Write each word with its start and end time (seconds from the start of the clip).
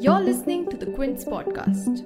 You're 0.00 0.20
listening 0.20 0.68
to 0.70 0.76
the 0.76 0.92
Quince 0.96 1.24
podcast. 1.24 2.02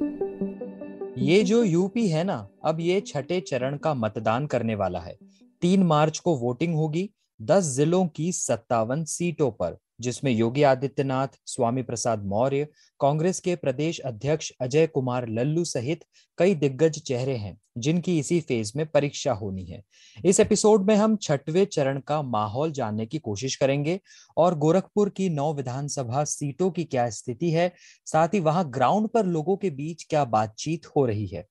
ये 1.18 1.42
जो 1.42 1.64
UP 1.64 2.08
है 2.08 2.24
ना, 2.24 2.48
अब 2.64 2.80
ये 2.80 3.00
छठे 3.00 3.40
चरण 3.40 3.76
का 3.76 3.94
मतदान 3.94 4.46
करने 4.46 4.74
वाला 4.74 5.00
है 5.00 5.18
तीन 5.60 5.82
मार्च 5.82 6.18
को 6.18 6.36
वोटिंग 6.36 6.74
होगी, 6.74 7.10
दस 7.42 7.64
जिलों 7.64 8.06
की 8.06 8.32
सत्तावन 8.32 9.04
सीटों 9.04 9.50
पर 9.50 9.78
जिसमें 10.00 10.30
योगी 10.32 10.62
आदित्यनाथ, 10.62 11.28
स्वामी 11.46 11.82
प्रसाद 11.82 12.24
मौर्य, 12.24 12.66
कांग्रेस 13.00 13.40
के 13.40 13.56
प्रदेश 13.56 13.98
अध्यक्ष 13.98 14.50
अजय 14.60 14.86
कुमार 14.86 15.28
लल्लू 15.28 15.64
सहित 15.64 16.04
कई 16.38 16.54
दिग्गज 16.54 16.98
चेहरे 16.98 17.36
हैं, 17.36 17.56
जिनकी 17.78 18.18
इसी 18.18 18.40
फ़ेज़ 18.40 18.72
में 18.76 18.86
परीक्षा 18.86 19.32
होनी 19.32 19.64
है। 19.64 19.82
इस 20.24 20.40
एपिसोड 20.40 20.86
में 20.86 20.94
हम 20.96 21.16
छठवें 21.16 21.64
चरण 21.64 22.00
का 22.00 22.20
माहौल 22.22 22.72
जानने 22.72 23.06
की 23.06 23.18
कोशिश 23.18 23.56
करेंगे 23.56 23.98
और 24.36 24.58
गोरखपुर 24.58 25.08
की 25.08 25.28
नौ 25.28 25.52
विधानसभा 25.54 26.24
सीटों 26.24 26.70
की 26.70 26.84
क्या 26.84 27.08
स्थिति 27.10 27.50
है, 27.50 27.72
साथ 28.06 28.28
ही 28.28 28.40
वहाँ 28.40 28.68
ग्राउंड 28.70 29.08
पर 29.08 29.26
लोगों 29.26 29.56
के 29.56 29.70
बीच 29.70 30.06
क्या 30.10 30.24
बातचीत 30.26 30.86
हो 30.86 31.06
रही 31.06 31.26
है। 31.26 31.46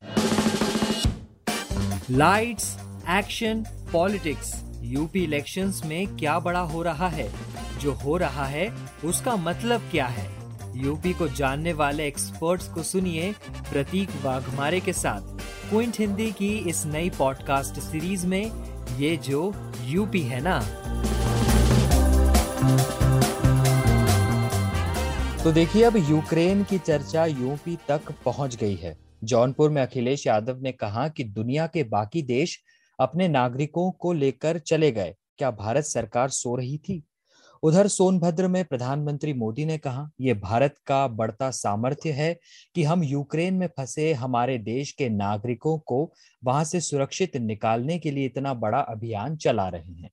Lights 2.12 2.76
action 3.10 3.64
politics 3.92 4.54
UP 4.84 5.24
elections 5.24 5.82
में 5.86 6.18
क्या 6.18 6.40
बड़ा 6.40 6.60
हो 6.60 6.82
रहा 6.84 7.08
है? 7.08 7.30
जो 7.80 7.94
हो 7.94 8.18
रहा 8.18 8.46
है, 8.46 8.74
उसका 9.06 9.36
मतलब 9.36 9.82
क्या 9.92 10.06
है? 10.06 10.30
यूपी 10.76 11.14
को 11.14 11.28
जानने 11.28 11.74
वाले 11.74 12.08
एक्सपर्ट्स 12.08 12.68
को 12.70 12.84
सुनिए 12.84 13.32
प्रतीक 13.72 14.10
वाघमारे 14.24 14.80
के 14.80 14.94
साथ। 14.94 15.22
क्विंट 15.70 16.00
हिंदी 16.00 16.32
की 16.32 16.58
इस 16.70 16.86
नई 16.86 17.10
पॉडकास्ट 17.10 17.80
सीरीज़ 17.80 18.28
में 18.28 18.52
ये 18.98 19.18
जो 19.18 19.72
यूपी 19.84 20.22
है 20.22 20.40
ना। 20.44 20.60
तो 25.44 25.52
देखिए, 25.52 25.84
अब 25.84 25.96
यूक्रेन 26.10 26.64
की 26.64 26.78
चर्चा 26.78 27.26
यूपी 27.26 27.78
तक 27.88 28.02
पहुँच 28.26 28.56
गई 28.56 28.76
है। 28.76 28.98
जौनपुर 29.24 29.70
में 29.70 29.82
अखिलेश 29.82 30.28
यादव 30.28 30.60
ने 30.62 30.72
कहा 30.72 31.08
कि 31.08 31.24
दुनिया 31.24 31.68
के 31.68 31.84
बाकी 31.84 32.22
देश 32.22 32.60
अपने 33.00 33.28
नागरिकों 33.28 33.92
को 33.92 34.14
लेकर 34.14 34.60
चले 34.60 34.92
गए। 34.92 35.16
क्या 35.38 35.52
भारत 35.52 35.84
सरकार 35.84 36.30
सो 36.30 36.56
रही 36.56 36.78
थी? 36.78 37.04
उधर 37.64 37.88
सोनभद्र 37.88 38.48
में 38.48 38.66
प्रधानमंत्री 38.66 39.34
मोदी 39.34 39.66
ने 39.66 39.78
कहा 39.78 40.10
यह 40.22 40.34
भारत 40.34 40.76
का 40.88 41.08
बढ़ता 41.08 41.52
सामर्थ्य 41.52 42.12
है 42.12 42.40
कि 42.76 42.84
हम 42.84 43.04
यूक्रेन 43.04 43.54
में 43.54 43.68
फंसे 43.68 44.14
हमारे 44.14 44.58
देश 44.58 44.92
के 44.92 45.10
नागरिकों 45.10 45.80
को 45.80 46.14
वहाँ 46.44 46.64
से 46.64 46.82
सुरक्षित 46.82 47.38
निकालने 47.38 48.00
के 48.00 48.12
लिए 48.12 48.26
इतना 48.26 48.54
बड़ा 48.54 48.80
अभियान 48.80 49.38
चला 49.38 49.70
रहे 49.70 49.94
हैं। 49.94 50.10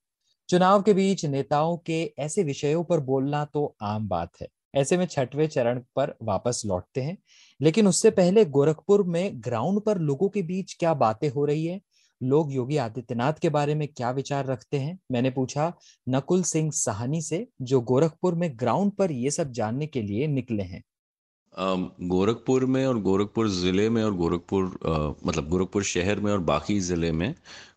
चुनाव 0.48 0.82
के 0.82 0.94
बीच 0.94 1.24
नेताओं 1.26 1.76
के 1.76 2.12
ऐसे 2.18 2.42
विषयों 2.42 2.84
पर 2.84 3.00
बोलना 3.00 3.44
तो 3.44 3.76
आम 3.82 4.08
बात 4.08 4.30
है। 4.42 4.48
ऐसे 4.74 4.96
में 4.96 5.06
छठवें 5.06 5.48
चरण 5.48 5.80
पर 5.96 6.14
वापस 6.22 6.62
लौटते 6.66 7.00
हैं। 7.00 7.18
लेकिन 7.60 7.86
उससे 7.86 8.10
पहले 8.10 8.44
गोरखपुर 8.44 9.02
में 9.02 9.30
ग्राउंड 9.34 9.80
पर 9.80 9.98
लोगों 9.98 10.28
के 10.28 10.42
बीच 10.42 10.76
क्या 10.80 10.94
बातें 10.94 11.28
हो 11.28 11.44
रही 11.44 11.66
है? 11.66 11.80
लोग 12.20 12.52
योगी 12.52 12.76
आदित्यनाथ 12.78 13.40
के 13.42 13.48
बारे 13.50 13.74
में 13.74 13.86
क्या 13.88 14.10
विचार 14.12 14.46
रखते 14.46 14.78
हैं? 14.78 14.98
मैंने 15.12 15.30
पूछा, 15.30 15.72
नकुल 16.06 16.42
सिंह 16.44 16.70
साहनी 16.74 17.22
से, 17.22 17.46
जो 17.62 17.80
गोरखपुर 17.82 18.34
में 18.34 18.50
ग्राउंड 18.58 18.92
पर 18.92 19.12
ये 19.12 19.30
सब 19.32 19.52
जानने 19.52 19.86
के 19.88 20.02
लिए 20.02 20.26
निकले 20.28 20.62
हैं। 20.64 20.82
गोरखपुर 21.54 22.64
में 22.66 22.84
और 22.86 22.98
गोरखपुर 23.02 23.48
ज़िले 23.50 23.88
में 23.90 24.02
और 24.04 24.14
गोरखपुर 24.14 24.64
मतलब 25.26 25.48
गोरखपुर 25.48 25.82
शहर 25.84 26.20
में 26.20 26.30
और 26.32 26.38
बाकी 26.44 26.78
ज़िले 26.80 27.12
में 27.12 27.34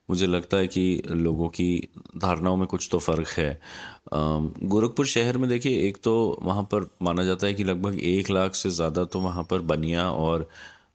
मुझे 0.09 0.27
लगता 0.27 0.57
है 0.57 0.67
कि 0.67 0.83
लोगों 1.07 1.47
की 1.49 1.67
धारणाओं 2.17 2.57
में 2.57 2.65
कुछ 2.67 2.87
तो 2.91 2.99
फ़र्क 2.99 3.27
है। 3.37 3.59
गोरखपुर 4.13 5.05
शहर 5.05 5.37
में 5.37 5.47
देखिए, 5.49 5.79
एक 5.87 5.97
तो 6.03 6.39
वहाँ 6.43 6.63
पर 6.63 6.89
माना 7.01 7.23
जाता 7.23 7.47
है 7.47 7.53
कि 7.53 7.63
लगभग 7.63 7.99
एक 8.03 8.29
लाख 8.31 8.55
से 8.55 8.69
ज़्यादा 8.69 9.03
तो 9.05 9.19
वहाँ 9.19 9.43
पर 9.43 9.61
बनिया 9.63 10.09
और 10.11 10.47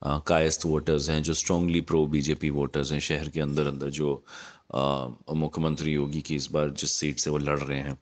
कायस्थ 0.06 0.66
वोटर्स 0.66 1.08
हैं, 1.10 1.22
जो 1.22 1.34
स्ट्रांगली 1.34 1.80
प्रो 1.80 2.06
बीजेपी 2.06 2.50
वोटर्स 2.50 2.92
हैं, 2.92 3.00
शहर 3.00 3.28
के 3.28 3.40
अंदर 3.40 3.66
अंदर 3.66 3.90
जो 3.90 4.24
मुख्यमंत्री 5.36 5.92
योगी 5.92 6.20
की 6.20 6.34
इस 6.36 6.50
बार 6.52 6.70
जिस 6.70 6.92
सीट 6.92 7.18
से 7.18 7.30
वो 7.30 7.38
लड़ 7.38 7.58
रहे 7.58 7.78
हैं। 7.78 7.98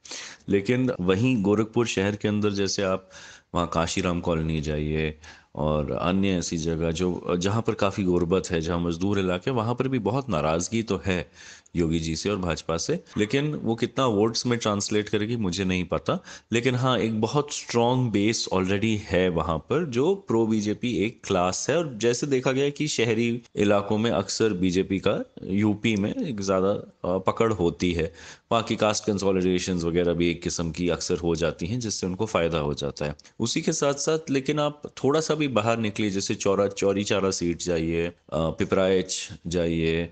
लेकिन 0.48 0.90
वहीं 1.00 1.42
गोरखपुर 1.42 1.86
शहर 1.86 2.16
के 2.16 2.28
अंदर 2.28 2.50
जैसे 2.52 2.82
आप 2.82 3.08
वहाँ 3.54 3.70
काशीराम 3.72 4.20
कॉलोनी 4.20 4.60
जाइए 4.60 5.18
और 5.54 5.90
अन्य 5.92 6.28
ऐसी 6.38 6.56
जगह 6.56 6.90
जो, 6.90 7.36
जहाँ 7.38 7.62
पर 7.62 7.74
काफ़ी 7.74 8.04
गुर्बत 8.04 8.50
है, 8.50 8.60
जहाँ 8.60 8.78
मजदूर 8.80 9.18
इलाके 9.18 9.50
वहाँ 9.50 9.74
पर 9.74 9.88
भी 9.88 9.98
बहुत 10.00 10.28
नाराज़गी 10.30 10.82
तो 10.82 11.00
है। 11.06 11.30
योगी 11.74 11.98
जी 12.00 12.14
से 12.16 12.30
और 12.30 12.36
भाजपा 12.38 12.76
से। 12.76 12.98
लेकिन 13.18 13.54
वो 13.54 13.74
कितना 13.74 14.06
वोट्स 14.08 14.46
में 14.46 14.58
ट्रांसलेट 14.58 15.08
करेगी, 15.08 15.36
मुझे 15.36 15.64
नहीं 15.64 15.84
पता। 15.84 16.18
लेकिन 16.52 16.74
हाँ 16.74 16.98
एक 16.98 17.20
बहुत 17.20 17.54
स्ट्रॉन्ग 17.54 18.10
बेस 18.12 18.46
ऑलरेडी 18.52 18.94
है 19.04 19.28
वहाँ 19.30 19.58
पर, 19.70 19.84
जो 19.84 20.14
प्रो 20.28 20.46
बीजेपी 20.46 20.94
एक 21.04 21.20
क्लास 21.24 21.66
है। 21.70 21.76
और 21.78 21.94
जैसे 22.02 22.26
देखा 22.26 22.52
गया 22.52 22.68
कि 22.70 22.88
शहरी 22.88 23.30
इलाकों 23.56 23.98
में 23.98 24.10
अक्सर 24.10 24.52
बीजेपी 24.54 24.98
का 24.98 25.18
यूपी 25.44 25.96
में 25.96 26.12
एक 26.14 26.40
ज़्यादा 26.40 27.18
पकड़ 27.26 27.52
होती 27.52 27.92
है। 27.92 28.12
वहाँ 28.52 28.62
की 28.64 28.76
कास्ट 28.76 29.04
कंसोलिडेशन 29.04 29.78
वगैरह 29.78 30.12
भी 30.14 30.30
एक 30.30 30.42
किस्म 30.42 30.70
की 30.72 30.88
अक्सर 30.90 31.18
हो 31.18 31.34
जाती 31.36 31.66
हैं, 31.66 31.78
जिससे 31.80 32.06
उनको 32.06 32.26
फ़ायदा 32.26 32.58
हो 32.58 32.74
जाता 32.74 33.04
है। 33.04 33.14
उसी 33.40 33.60
के 33.62 33.72
साथ 33.72 33.94
साथ 34.02 34.30
लेकिन 34.30 34.58
आप 34.60 34.82
थोड़ा 35.02 35.20
सा 35.20 35.34
भी 35.34 35.48
बाहर 35.50 35.78
निकलिए, 35.78 36.10
जैसे 36.10 36.34
चौरा 36.36 36.66
चौरी 36.68 37.04
चारा 37.04 37.30
सीट 37.32 37.62
जाइए 37.62 38.12
पिपराइच 38.34 39.16
जाइए 39.46 40.08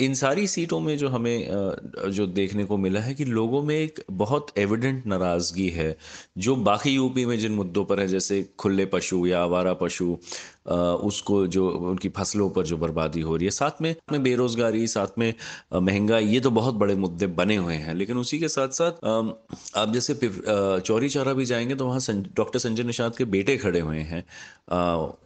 इन 0.00 0.14
सारी 0.14 0.46
सीटों 0.46 0.78
में 0.80 0.96
जो 0.98 1.08
हमें 1.08 1.46
जो 2.10 2.26
देखने 2.26 2.64
को 2.64 2.76
मिला 2.76 3.00
है 3.00 3.14
कि 3.14 3.24
लोगों 3.24 3.62
में 3.62 3.74
एक 3.74 4.00
बहुत 4.10 4.46
एविडेंट 4.58 5.06
नाराज़गी 5.06 5.68
है, 5.68 5.96
जो 6.38 6.56
बाकी 6.56 6.90
यूपी 6.90 7.24
में 7.26 7.38
जिन 7.38 7.52
मुद्दों 7.52 7.84
पर 7.84 8.00
है, 8.00 8.06
जैसे 8.08 8.42
खुले 8.58 8.86
पशु 8.86 9.26
या 9.26 9.42
आवारा 9.42 9.74
पशु 9.74 10.16
उसको 10.66 11.46
जो, 11.46 11.68
उनकी 11.70 12.08
फ़सलों 12.08 12.48
पर 12.50 12.64
जो 12.66 12.76
बर्बादी 12.78 13.20
हो 13.20 13.36
रही 13.36 13.44
है। 13.44 13.50
साथ 13.50 13.82
में 13.82 13.94
में 14.12 14.22
बेरोजगारी, 14.22 14.86
साथ 14.86 15.18
में 15.18 15.32
महँगाई, 15.74 16.26
ये 16.26 16.40
तो 16.40 16.50
बहुत 16.50 16.74
बड़े 16.74 16.94
मुद्दे 16.96 17.26
बने 17.34 17.56
हुए 17.56 17.74
हैं। 17.76 17.94
लेकिन 17.94 18.18
उसी 18.18 18.38
के 18.38 18.48
साथ 18.48 18.68
साथ 18.72 19.04
आप 19.76 19.92
जैसे 19.92 20.14
चौरी 20.80 21.08
चौरा 21.08 21.32
भी 21.32 21.44
जाएँगे 21.44 21.74
तो 21.74 21.86
वहाँ 21.86 22.00
डॉक्टर 22.36 22.58
संजय 22.58 22.82
निषाद 22.82 23.16
के 23.16 23.24
बेटे 23.26 23.56
खड़े 23.56 23.80
हुए 23.80 23.98
हैं। 24.04 24.24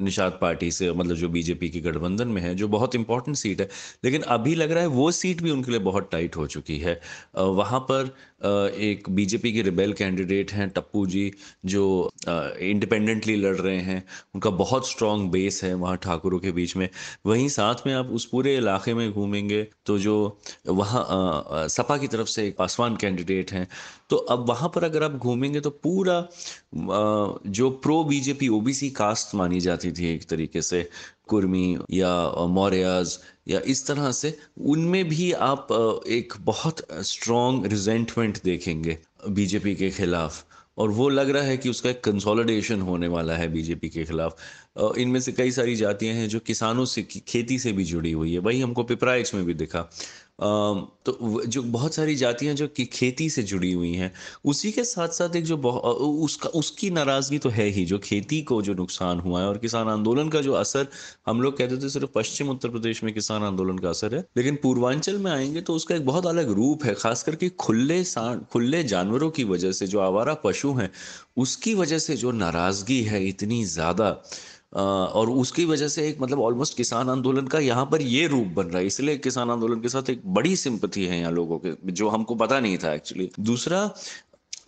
निषाद 0.05 0.39
पार्टी 0.41 0.71
से 0.71 0.91
मतलब 0.93 1.17
जो 1.17 1.29
बीजेपी 1.29 1.69
के 1.71 1.81
गठबंधन 1.81 2.29
में 2.29 2.41
है, 2.43 2.55
जो 2.55 2.69
बहुत 2.69 2.95
इंपॉर्टेंट 2.95 3.37
सीट 3.37 3.61
है। 3.61 3.69
लेकिन 4.05 4.23
अभी 4.35 4.55
लग 4.55 4.71
रहा 4.73 4.83
है 4.83 4.89
वो 4.89 5.11
सीट 5.13 5.43
भी 5.43 5.51
उनके 5.51 5.71
लिए 5.71 5.81
बहुत 5.83 6.09
टाइट 6.13 6.37
हो 6.37 6.47
चुकी 6.47 6.79
है। 6.79 7.01
वहाँ 7.39 7.81
पर 7.81 8.15
एक 8.45 9.09
बीजेपी 9.11 9.53
के 9.53 9.63
रिबेल 9.63 9.93
कैंडिडेट 9.93 10.53
हैं, 10.53 10.69
टप्पू 10.71 11.05
जी, 11.07 11.31
जो 11.65 12.11
इंडिपेंडेंटली 12.29 13.37
लड़ 13.37 13.55
रहे 13.57 13.79
हैं। 13.81 14.03
उनका 14.35 14.51
बहुत 14.53 14.89
स्ट्रॉन्ग 14.89 15.31
बेस 15.31 15.63
है 15.65 15.73
वहाँ 15.75 15.97
ठाकुरों 15.97 16.39
के 16.39 16.53
बीच 16.53 16.77
में। 16.77 16.89
वहीं 17.27 17.49
साथ 17.51 17.87
में 17.87 17.93
आप 17.95 18.11
उस 18.11 18.25
पूरे 18.27 18.57
इलाके 18.57 18.95
में 18.95 19.11
घूमेंगे 19.13 19.63
तो 19.87 19.99
जो 19.99 20.17
वहाँ 20.69 21.69
सपा 21.69 21.97
की 21.99 22.09
तरफ़ 22.09 22.29
से 22.29 22.47
एक 22.49 22.57
पासवान 22.57 22.97
कैंडिडेट 22.97 23.53
हैं। 23.53 23.67
तो 24.11 24.17
अब 24.17 24.49
वहाँ 24.49 24.69
पर 24.75 24.85
अगर 24.85 25.03
आप 25.03 25.13
घूमेंगे 25.13 25.61
तो 25.61 25.71
पूरा 25.83 26.21
जो 27.49 27.71
प्रो 27.83 28.03
बीजेपी 28.05 28.49
ओबीसी 28.51 28.91
कास्ट 28.93 29.35
मानी 29.35 29.61
जाती 29.61 29.93
थी 29.93 30.07
एक 30.15 30.25
तरीके 30.31 30.63
से, 30.63 30.89
कुर्मी 31.29 31.77
या 31.91 32.47
मौर्याज 32.49 33.19
या 33.49 33.61
इस 33.67 33.87
तरह 33.87 34.11
से 34.13 34.37
उनमें 34.61 35.05
भी 35.09 35.33
आप 35.33 35.69
एक 36.09 36.35
बहुत 36.41 36.87
स्ट्रॉन्ग 37.03 37.67
रिजेंटमेंट 37.67 38.43
देखेंगे 38.45 38.99
बीजेपी 39.29 39.75
के 39.75 39.91
खिलाफ। 39.91 40.45
और 40.79 40.91
वो 40.91 41.09
लग 41.09 41.29
रहा 41.31 41.43
है 41.43 41.57
कि 41.57 41.69
उसका 41.69 41.91
एक 41.91 42.03
कंसोलिडेशन 42.05 42.81
होने 42.81 43.09
वाला 43.09 43.37
है 43.37 43.49
बीजेपी 43.49 43.89
के 43.89 44.05
खिलाफ। 44.05 44.37
इनमें 44.99 45.21
से 45.21 45.33
कई 45.33 45.51
सारी 45.51 45.77
जातियाँ 45.77 46.15
हैं 46.15 46.29
जो 46.29 46.39
किसानों 46.39 46.85
से 46.85 47.03
खेती 47.03 47.59
से 47.59 47.73
भी 47.73 47.85
जुड़ी 47.85 48.13
हुई 48.13 48.33
है। 48.33 48.39
वही 48.39 48.61
हमको 48.61 48.83
पिपराइच 48.83 49.35
में 49.35 49.45
भी 49.45 49.55
दिखा। 49.55 49.89
तो 50.39 51.43
जो 51.47 51.63
बहुत 51.63 51.95
सारी 51.95 52.15
जातियाँ 52.17 52.55
जो 52.55 52.67
कि 52.69 52.85
खेती 52.87 53.29
से 53.31 53.43
जुड़ी 53.43 53.73
हुई 53.73 53.93
हैं, 53.95 54.13
उसी 54.45 54.71
के 54.73 54.85
साथ 54.85 55.09
साथ 55.09 55.37
एक 55.37 55.45
जो 55.45 55.57
उसका, 55.57 56.49
उसकी 56.51 56.91
नाराज़गी 56.91 57.39
तो 57.39 57.49
है 57.51 57.67
ही, 57.67 57.85
जो 57.85 57.99
खेती 57.99 58.41
को 58.43 58.61
जो 58.63 58.75
नुकसान 58.75 59.21
हुआ 59.21 59.41
है 59.41 59.47
और 59.49 59.59
किसान 59.59 59.89
आंदोलन 59.89 60.29
का 60.29 60.41
जो 60.41 60.53
असर, 60.55 60.87
हम 61.27 61.41
लोग 61.43 61.57
कहते 61.59 61.77
थे 61.77 61.89
सिर्फ़ 61.89 62.11
पश्चिम 62.15 62.49
उत्तर 62.51 62.69
प्रदेश 62.69 63.03
में 63.05 63.13
किसान 63.15 63.43
आंदोलन 63.43 63.79
का 63.79 63.91
असर 63.91 64.15
है, 64.15 64.25
लेकिन 64.37 64.59
पूर्वांचल 64.63 65.19
में 65.19 65.31
आएँगे 65.33 65.61
तो 65.61 65.75
उसका 65.75 65.95
एक 65.95 66.07
बहुत 66.07 66.27
अलग 66.27 66.51
रूप 66.53 66.85
है 66.85 66.95
खास 66.95 67.23
करके 67.23 67.49
खुले 67.59 68.03
खुले 68.53 68.83
जानवरों 68.85 69.31
की 69.31 69.45
वजह 69.45 69.73
से 69.73 69.87
जो 69.87 70.01
आवारा 70.01 70.35
पशु 70.45 70.73
हैं, 70.73 70.91
उसकी 71.37 71.75
वजह 71.75 71.99
से 71.99 72.17
जो 72.17 72.33
नाराज़गी 72.33 73.03
है 73.03 73.25
इतनी 73.29 73.65
ज़्यादा 73.67 74.11
और 74.75 75.31
उसकी 75.31 75.65
वजह 75.65 75.89
से 75.89 76.07
एक 76.09 76.21
मतलब 76.21 76.41
ऑलमोस्ट 76.41 76.77
किसान 76.77 77.11
आंदोलन 77.11 77.47
का 77.47 77.59
यहाँ 77.59 77.85
पर 77.93 78.03
ये 78.03 78.27
रूप 78.27 78.47
बन 78.47 78.67
रहा 78.67 78.79
है। 78.79 78.87
इसलिए 78.87 79.17
किसान 79.19 79.51
आंदोलन 79.51 79.81
के 79.81 79.89
साथ 79.89 80.11
एक 80.11 80.23
बड़ी 80.27 80.55
सिंपति 80.57 81.05
है 81.05 81.19
यहाँ 81.21 81.33
लोगों 81.33 81.59
के, 81.59 81.93
जो 81.93 82.09
हमको 82.09 82.35
पता 82.35 82.61
नहीं 82.61 82.79
था 82.79 82.93
एक्चुअली 82.95 83.31
दूसरा, 83.41 83.91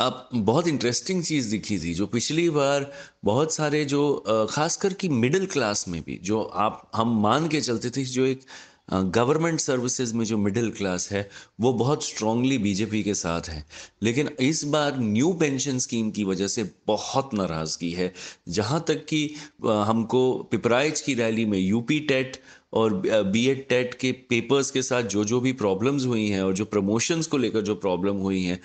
अब 0.00 0.28
बहुत 0.34 0.68
इंटरेस्टिंग 0.68 1.22
चीज़ 1.24 1.50
दिखी 1.50 1.78
थी, 1.78 1.94
जो 1.94 2.06
पिछली 2.06 2.48
बार 2.50 2.90
बहुत 3.24 3.54
सारे 3.54 3.84
जो 3.84 4.46
खासकर 4.50 4.92
की 4.92 5.08
मिडिल 5.08 5.46
क्लास 5.46 5.84
में 5.88 6.00
भी, 6.02 6.18
जो 6.22 6.42
आप, 6.42 6.90
हम 6.94 7.20
मान 7.22 7.48
के 7.48 7.60
चलते 7.60 7.90
थे, 7.90 8.04
जो 8.04 8.24
एक 8.24 8.40
गवर्नमेंट 8.88 9.60
सर्विसेज़ 9.60 10.14
में 10.14 10.24
जो 10.24 10.36
मिडिल 10.38 10.70
क्लास 10.70 11.10
है, 11.12 11.28
वो 11.60 11.72
बहुत 11.72 12.04
स्ट्रांगली 12.04 12.58
बीजेपी 12.58 13.02
के 13.02 13.14
साथ 13.14 13.48
है। 13.48 13.64
लेकिन 14.02 14.28
इस 14.40 14.64
बार 14.64 14.98
न्यू 14.98 15.32
पेंशन 15.32 15.78
स्कीम 15.78 16.10
की 16.10 16.24
वजह 16.24 16.48
से 16.48 16.70
बहुत 16.86 17.34
नाराज़गी 17.34 17.90
है। 17.92 18.12
जहाँ 18.48 18.84
तक 18.88 19.04
कि 19.04 19.24
हमको 19.64 20.48
पिपराइज 20.50 21.00
की 21.00 21.14
रैली 21.14 21.44
में 21.46 21.58
यूपी 21.58 21.98
टेट 22.00 22.40
और 22.72 22.94
बी 23.24 23.46
एड 23.46 23.66
टेट 23.68 23.94
के 23.94 24.10
पेपर्स 24.12 24.70
के 24.70 24.82
साथ 24.82 25.02
जो 25.02 25.24
जो 25.24 25.40
भी 25.40 25.52
प्रॉब्लम्स 25.52 26.04
हुई 26.06 26.28
हैं 26.28 26.42
और 26.42 26.54
जो 26.54 26.64
प्रमोशंस 26.64 27.26
को 27.26 27.36
लेकर 27.38 27.60
जो 27.60 27.74
प्रॉब्लम 27.74 28.16
हुई 28.16 28.42
हैं 28.42 28.60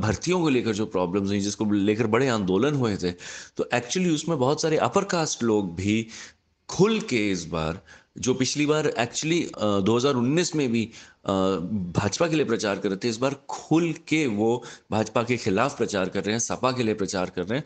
भर्तियों 0.00 0.40
को 0.40 0.48
लेकर 0.48 0.72
जो 0.72 0.86
प्रॉब्लम्स 0.86 1.28
हुई 1.28 1.40
जिसको 1.40 1.64
लेकर 1.64 2.06
बड़े 2.06 2.28
आंदोलन 2.28 2.74
हुए 2.74 2.96
थे 2.96 3.10
तो 3.56 3.68
एक्चुअली 3.74 4.10
उसमें 4.10 4.38
बहुत 4.38 4.62
सारे 4.62 4.76
अपर 4.76 5.04
कास्ट 5.04 5.42
लोग 5.42 5.74
भी 5.74 6.06
खुल 6.68 7.00
के 7.00 7.30
इस 7.30 7.44
बार 7.44 7.80
जो 8.16 8.34
पिछली 8.34 8.66
बार 8.66 8.86
एक्चुअली 8.88 9.40
2019 9.84 10.54
में 10.56 10.70
भी 10.72 10.90
भाजपा 11.26 12.26
के 12.28 12.36
लिए 12.36 12.44
प्रचार 12.44 12.78
कर 12.78 12.88
रहे 12.88 12.98
थे, 13.04 13.08
इस 13.08 13.16
बार 13.18 13.34
खुल 13.48 13.92
के 14.08 14.26
वो 14.26 14.62
भाजपा 14.90 15.22
के 15.22 15.36
खिलाफ 15.36 15.76
प्रचार 15.78 16.08
कर 16.08 16.24
रहे 16.24 16.32
हैं, 16.32 16.38
सपा 16.40 16.72
के 16.72 16.82
लिए 16.82 16.94
प्रचार 16.94 17.30
कर 17.30 17.42
रहे 17.42 17.58
हैं। 17.58 17.64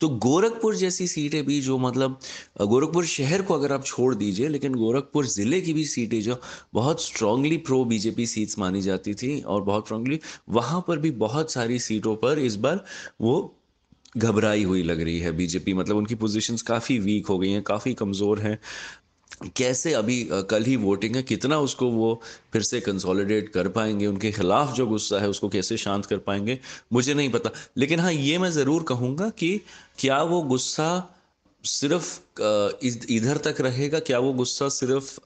तो 0.00 0.08
गोरखपुर 0.08 0.76
जैसी 0.76 1.06
सीटें 1.08 1.44
भी 1.46 1.60
जो 1.60 1.78
मतलब 1.78 2.18
गोरखपुर 2.62 3.06
शहर 3.06 3.42
को 3.42 3.54
अगर 3.54 3.72
आप 3.72 3.84
छोड़ 3.84 4.14
दीजिए, 4.14 4.48
लेकिन 4.48 4.74
गोरखपुर 4.74 5.26
ज़िले 5.26 5.60
की 5.60 5.72
भी 5.72 5.84
सीटें 5.86 6.20
जो 6.22 6.40
बहुत 6.74 7.02
स्ट्रांगली 7.02 7.56
प्रो 7.58 7.84
बीजेपी 7.84 8.26
सीट्स 8.26 8.58
मानी 8.58 8.82
जाती 8.82 9.14
थी 9.14 9.40
और 9.40 9.62
बहुत 9.62 9.86
स्ट्रांगली 9.86 10.20
वहाँ 10.50 10.84
पर 10.88 10.98
भी 10.98 11.10
बहुत 11.18 11.52
सारी 11.52 11.78
सीटों 11.80 12.16
पर 12.16 12.38
इस 12.38 12.56
बार 12.56 12.84
वो 13.20 13.54
घबराई 14.16 14.62
हुई 14.64 14.82
लग 14.82 15.00
रही 15.00 15.18
है 15.18 15.32
बीजेपी 15.32 15.72
मतलब 15.74 15.96
उनकी 15.96 16.14
पोजीशंस 16.14 16.62
काफ़ी 16.62 16.98
वीक 16.98 17.26
हो 17.26 17.38
गई 17.38 17.50
हैं, 17.50 17.62
काफ़ी 17.62 17.94
कमज़ोर 17.94 18.40
हैं। 18.40 18.58
कैसे 19.56 19.92
अभी 19.94 20.16
कल 20.50 20.64
ही 20.64 20.76
वोटिंग 20.76 21.16
है, 21.16 21.22
कितना 21.22 21.58
उसको 21.60 21.88
वो 21.90 22.20
फिर 22.52 22.62
से 22.62 22.80
कंसोलिडेट 22.80 23.48
कर 23.48 23.68
पाएँगे, 23.68 24.06
उनके 24.06 24.32
खिलाफ 24.32 24.74
जो 24.74 24.86
गुस्सा 24.86 25.18
है, 25.20 25.28
उसको 25.28 25.48
कैसे 25.48 25.76
शांत 25.76 26.06
कर 26.06 26.18
पाएँगे, 26.18 26.58
मुझे 26.92 27.14
नहीं 27.14 27.30
पता। 27.30 27.50
लेकिन 27.76 28.00
हाँ 28.00 28.12
ये 28.12 28.38
मैं 28.38 28.50
ज़रूर 28.52 28.82
कहूँगा 28.88 29.28
कि 29.38 29.60
क्या 29.98 30.22
वो 30.22 30.42
गुस्सा 30.44 30.90
सिर्फ़ 31.64 32.18
इधर 33.10 33.36
तक 33.44 33.60
रहेगा? 33.60 33.98
क्या 34.00 34.18
वो 34.18 34.32
गुस्सा 34.32 34.68
सिर्फ़ 34.70 35.18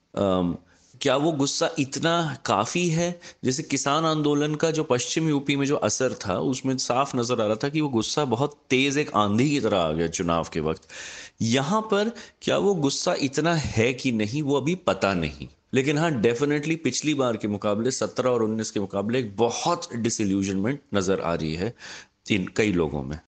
क्या 1.03 1.17
वो 1.17 1.33
गुस्सा 1.33 1.69
इतना 1.79 2.37
काफ़ी 2.47 2.89
है? 2.89 3.21
जैसे 3.45 3.63
किसान 3.63 4.05
आंदोलन 4.05 4.55
का 4.55 4.71
जो 4.71 4.85
पश्चिम 4.85 5.29
यूपी 5.29 5.57
में 5.57 5.67
जो 5.67 5.77
असर 5.77 6.15
था, 6.15 6.39
उसमें 6.39 6.77
साफ़ 6.79 7.17
नज़र 7.17 7.41
आ 7.41 7.47
रहा 7.47 7.57
था 7.57 7.69
कि 7.69 7.81
वो 7.81 7.89
गुस्सा 7.89 8.25
बहुत 8.25 8.57
तेज़ 8.71 8.99
एक 8.99 9.11
आंधी 9.15 9.49
की 9.51 9.61
तरह 9.61 9.79
आ 9.79 9.91
गया 9.93 10.07
चुनाव 10.09 10.49
के 10.53 10.61
वक्त। 10.61 10.89
यहाँ 11.43 11.81
पर 11.83 12.13
क्या 12.43 12.59
वो 12.59 12.75
गुस्सा 12.75 13.15
इतना 13.21 13.55
है 13.55 13.93
कि 13.93 14.13
नहीं, 14.13 14.43
वो 14.43 14.57
अभी 14.57 14.75
पता 14.75 15.15
नहीं। 15.15 15.49
लेकिन 15.75 15.99
हाँ 15.99 16.11
डेफिनेटली 16.21 16.77
पिछली 16.77 17.15
बार 17.15 17.37
के 17.37 17.49
मुकाबले, 17.49 17.91
सत्रह 17.91 18.31
और 18.31 18.43
उन्नीस 18.43 18.71
के 18.71 18.81
मुकाबले 18.81 19.19
एक 19.19 19.37
बहुत 19.37 19.95
डिसल्यूजनमेंट 19.95 20.81
नज़र 20.95 21.21
आ 21.21 21.35
रही 21.35 21.55
है 21.55 21.75
इन 22.31 22.49
कई 22.57 22.73
लोगों 22.73 23.03
में। 23.03 23.19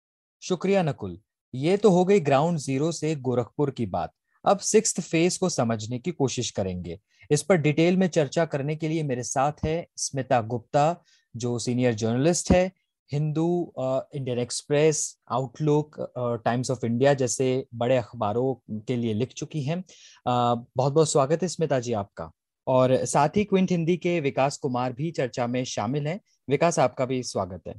शुक्रिया 0.43 0.82
नकुल। 0.82 1.19
ये 1.55 1.76
तो 1.76 1.91
हो 1.91 2.05
गई 2.05 2.21
ग्राउंड 2.21 2.59
ज़ीरो 2.59 2.93
से 2.93 3.15
गोरखपुर 3.17 3.71
की 3.71 3.87
बात। 3.87 4.12
अब 4.44 4.59
सिक्स 4.59 5.00
फ़ेज़ 5.00 5.38
को 5.38 5.49
समझने 5.49 5.99
की 5.99 6.11
कोशिश 6.11 6.50
करेंगे। 6.50 6.99
इस 7.31 7.43
पर 7.43 7.56
डिटेल 7.56 7.97
में 7.97 8.06
चर्चा 8.09 8.44
करने 8.44 8.76
के 8.76 8.88
लिए 8.88 9.03
मेरे 9.03 9.23
साथ 9.23 9.65
है 9.65 9.87
स्मिता 9.97 10.41
गुप्ता 10.41 11.05
जो 11.35 11.59
सीनियर 11.59 11.94
जर्नलिस्ट 11.94 12.53
है 12.53 12.71
Hindu 13.12 13.73
Indian 13.79 14.38
Express 14.38 15.19
Outlook 15.31 15.97
Times 16.44 16.71
of 16.71 16.87
India 16.87 17.15
जैसे 17.15 17.67
बड़े 17.75 17.97
अखबारों 17.97 18.81
के 18.81 18.97
लिए 18.97 19.15
लिख 19.15 19.32
चुकी 19.32 19.62
हैं। 19.62 19.82
बहुत 20.26 20.93
बहुत 20.93 21.11
स्वागत 21.11 21.43
है 21.43 21.49
स्मिता 21.49 21.81
जी 21.81 21.93
आपका। 21.93 22.31
और 22.67 23.05
साथ 23.05 23.37
ही 23.37 23.44
क्विंट 23.44 23.71
हिंदी 23.71 23.97
के 23.97 24.19
विकास 24.21 24.56
कुमार 24.56 24.93
भी 24.93 25.11
चर्चा 25.11 25.47
में 25.47 25.65
शामिल 25.65 26.06
हैं। 26.06 26.21
विकास 26.49 26.79
आपका 26.79 27.05
भी 27.05 27.23
स्वागत 27.23 27.62
है। 27.69 27.75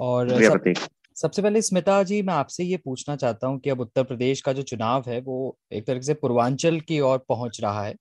और 0.00 0.30
सब, 0.30 0.72
सबसे 1.16 1.42
पहले 1.42 1.62
स्मिता 1.62 2.02
जी 2.02 2.20
मैं 2.22 2.34
आपसे 2.34 2.64
ये 2.64 2.76
पूछना 2.76 3.16
चाहता 3.16 3.46
हूँ 3.46 3.58
कि 3.58 3.70
अब 3.70 3.80
उत्तर 3.80 4.04
प्रदेश 4.04 4.40
का 4.40 4.52
जो 4.52 4.62
चुनाव 4.62 5.04
है 5.08 5.20
वो 5.20 5.56
एक 5.72 5.86
तरह 5.86 6.00
से 6.00 6.14
पूर्वांचल 6.14 6.80
की 6.80 7.00
ओर 7.00 7.18
पहुँच 7.28 7.60
रहा 7.60 7.82
है। 7.84 7.94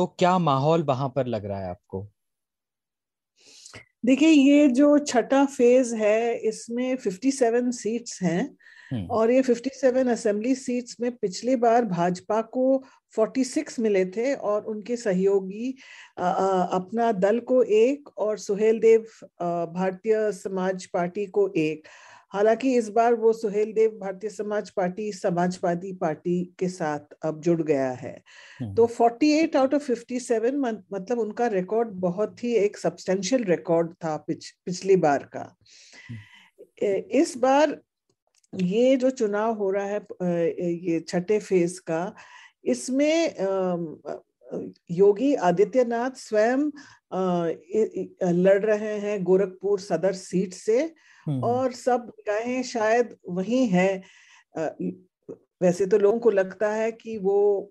तो 0.00 0.06
क्या 0.18 0.38
माहौल 0.38 0.82
वहाँ 0.82 1.08
पर 1.08 1.26
लग 1.26 1.44
रहा 1.44 1.58
है 1.60 1.70
आपको 1.70 2.06
देखिए 4.06 4.28
ये 4.28 4.68
जो 4.68 4.86
छठा 5.00 5.44
फ़ेज़ 5.46 5.94
है 5.94 6.34
इसमें 6.48 6.96
57 6.98 7.70
सीट्स 7.72 8.22
हैं 8.22 8.42
हम्म। 8.90 9.06
और 9.06 9.30
ये 9.30 9.42
57 9.42 10.08
असेंबली 10.08 10.54
सीट्स 10.54 10.96
में 11.00 11.10
पिछली 11.16 11.56
बार 11.56 11.84
भाजपा 11.84 12.40
को 12.48 12.64
46 13.14 13.78
मिले 13.78 14.04
थे 14.06 14.34
और 14.34 14.64
उनके 14.64 14.96
सहयोगी 14.96 15.74
आ, 16.18 16.24
आ, 16.24 16.62
अपना 16.78 17.10
दल 17.18 17.40
को 17.44 17.62
एक 17.62 18.08
और 18.18 18.38
सुहेल 18.38 18.80
देव 18.80 19.04
भारतीय 19.74 20.30
समाज 20.34 20.86
पार्टी 20.86 21.26
को 21.28 21.48
एक 21.58 21.88
हालाँकि 22.34 22.74
इस 22.76 22.88
बार 22.88 23.14
वो 23.14 23.32
सुहेल 23.32 23.72
देव 23.72 23.90
भारतीय 24.00 24.30
समाज 24.30 24.70
पार्टी 24.70 25.10
समाजवादी 25.12 25.92
पार्टी 25.92 26.44
के 26.58 26.68
साथ 26.68 27.14
अब 27.22 27.40
जुड़ 27.40 27.60
गया 27.62 27.90
है 27.92 28.12
हम्म। 28.60 28.74
तो 28.74 28.86
48 28.86 29.56
आउट 29.56 29.74
ऑफ़ 29.74 29.90
57 29.90 30.56
मतलब 30.92 31.18
उनका 31.18 31.46
रिकॉर्ड 31.46 31.88
बहुत 32.00 32.44
ही 32.44 32.54
एक 32.54 32.78
सब्सटेंशियल 32.78 33.44
रिकॉर्ड 33.44 33.92
था 34.04 34.16
पिछ, 34.16 34.50
पिछली 34.66 34.96
बार 34.96 35.28
का 35.32 35.56
हम्म। 36.10 36.94
इस 37.20 37.36
बार 37.38 37.80
ये 38.52 38.96
जो 38.96 39.10
चुनाव 39.10 39.54
हो 39.54 39.70
रहा 39.70 39.86
है 39.86 40.00
ये 40.86 41.00
छठे 41.00 41.38
फ़ेज़ 41.38 41.80
का 41.80 42.14
इसमें 42.64 43.34
योगी 44.90 45.34
आदित्यनाथ 45.34 46.10
स्वयं 46.10 46.70
लड़ 48.34 48.64
रहे 48.64 48.98
हैं 48.98 49.22
गोरखपुर 49.24 49.80
सदर 49.80 50.12
सीट 50.12 50.54
से। 50.54 50.92
और 51.44 51.72
सब 51.74 52.06
निगाहें 52.08 52.62
शायद 52.64 53.16
वही 53.28 53.66
है 53.66 53.90
वैसे 55.62 55.86
तो 55.86 55.98
लोगों 55.98 56.18
को 56.18 56.30
लगता 56.30 56.70
है 56.72 56.90
कि 56.92 57.16
वो 57.18 57.70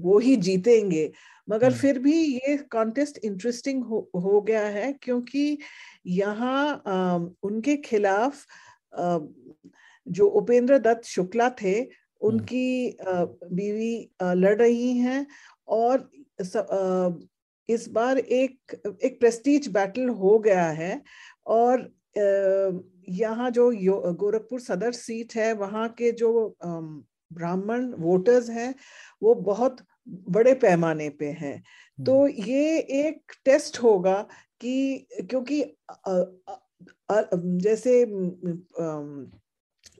वो 0.00 0.18
ही 0.18 0.36
जीतेंगे 0.38 1.10
मगर 1.48 1.66
हम्म। 1.66 1.78
फिर 1.78 1.98
भी 1.98 2.14
ये 2.14 2.56
कॉन्टेस्ट 2.72 3.18
इंटरेस्टिंग 3.18 3.84
हो, 3.84 4.10
हो 4.16 4.40
गया 4.40 4.64
है 4.68 4.92
क्योंकि 4.92 5.58
यहाँ 6.06 7.32
उनके 7.42 7.76
खिलाफ 7.76 8.44
जो 10.06 10.26
उपेंद्र 10.34 10.78
दत्त 10.78 11.04
शुक्ला 11.06 11.48
थे 11.62 11.74
हम्म। 11.74 12.28
उनकी 12.28 12.96
बीवी 13.52 13.94
लड़ 14.22 14.56
रही 14.56 14.92
हैं 14.98 15.26
और 15.68 16.08
इस 17.68 17.88
बार 17.88 18.18
एक 18.18 18.74
एक 19.04 19.18
प्रेस्टीज 19.20 19.68
बैटल 19.68 20.08
हो 20.08 20.38
गया 20.38 20.66
है 20.72 21.02
और 21.46 21.90
यहाँ 23.10 23.50
जो 23.50 23.70
गोरखपुर 24.14 24.60
सदर 24.60 24.92
सीट 24.92 25.34
है 25.36 25.52
वहाँ 25.54 25.88
के 25.88 26.10
जो 26.12 26.32
ब्राह्मण 26.62 27.92
वोटर्स 27.98 28.50
हैं 28.50 28.74
वो 29.22 29.34
बहुत 29.42 29.84
बड़े 30.30 30.54
पैमाने 30.56 31.08
पे 31.10 31.26
हैं 31.40 31.62
तो 31.98 32.20
हम्म। 32.20 32.44
ये 32.44 32.78
एक 33.00 33.32
टेस्ट 33.44 33.82
होगा 33.82 34.20
कि 34.60 35.06
क्योंकि 35.20 35.62
जैसे 37.60 38.04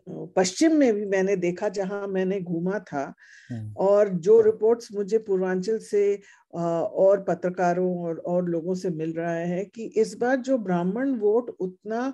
पश्चिम 0.06 0.74
में 0.74 0.92
भी 0.94 1.04
मैंने 1.06 1.36
देखा 1.36 1.68
जहाँ 1.68 2.06
मैंने 2.08 2.40
घूमा 2.40 2.78
था 2.82 3.02
हम्म। 3.50 3.72
और 3.78 4.08
जो 4.20 4.40
रिपोर्ट्स 4.40 4.92
मुझे 4.94 5.18
पूर्वांचल 5.20 5.78
से 5.80 6.04
और 6.54 7.22
पत्रकारों 7.22 7.94
और 7.98 8.18
और 8.26 8.48
लोगों 8.48 8.74
से 8.74 8.90
मिल 8.92 9.12
रहा 9.12 9.34
है 9.34 9.64
कि 9.64 9.84
इस 9.96 10.16
बार 10.16 10.36
जो 10.40 10.58
ब्राह्मण 10.58 11.14
वोट 11.16 11.50
उतना 11.60 12.12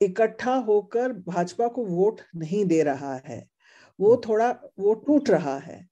इकट्ठा 0.00 0.54
होकर 0.66 1.12
भाजपा 1.26 1.68
को 1.68 1.84
वोट 1.86 2.20
नहीं 2.36 2.64
दे 2.64 2.82
रहा 2.82 3.14
है 3.26 3.44
वो 3.98 4.10
हम्म। 4.10 4.28
थोड़ा 4.28 4.50
वो 4.78 4.94
टूट 5.06 5.30
रहा 5.30 5.56
है 5.58 5.84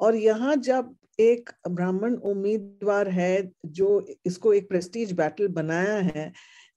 और 0.00 0.16
यहाँ 0.16 0.56
जब 0.58 0.94
एक 1.20 1.50
ब्राह्मण 1.68 2.14
उम्मीदवार 2.26 3.08
है 3.10 3.52
जो 3.68 3.88
इसको 4.26 4.52
एक 4.52 4.68
प्रेस्टीज 4.68 5.12
बैटल 5.12 5.48
बनाया 5.52 5.96
है 6.06 6.32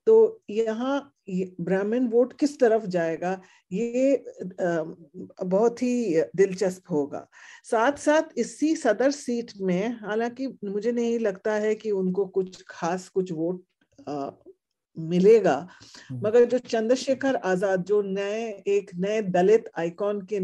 तो 0.08 0.16
यहाँ 0.50 1.00
ब्राह्मण 1.30 2.08
वोट 2.08 2.34
किस 2.40 2.60
तरफ़ 2.60 2.86
जाएगा 2.86 3.40
ये 3.72 4.24
बहुत 4.62 5.82
ही 5.82 6.22
दिलचस्प 6.36 6.92
होगा 6.92 7.28
साथ 7.64 7.98
साथ 7.98 8.38
इसी 8.38 8.76
सदर 8.76 9.12
सीट 9.12 9.52
में 9.62 10.00
हालाँकि 10.00 10.48
मुझे 10.66 10.92
नहीं 10.92 11.20
लगता 11.20 11.54
है 11.58 11.76
कि 11.76 11.92
उनको 11.94 12.26
कुछ 12.30 12.64
खास 12.70 13.08
कुछ 13.10 13.32
वोट 13.32 13.64
मिलेगा 14.98 15.56
हम्म। 16.10 16.28
मगर 16.28 16.46
जो 16.46 16.58
चंद्रशेखर 16.60 17.36
आज़ाद 17.36 17.84
जो 17.84 18.02
नए 18.02 18.44
एक 18.68 18.92
नए 18.96 19.22
दलित 19.30 19.70
आइकॉन 19.78 20.22
के 20.32 20.40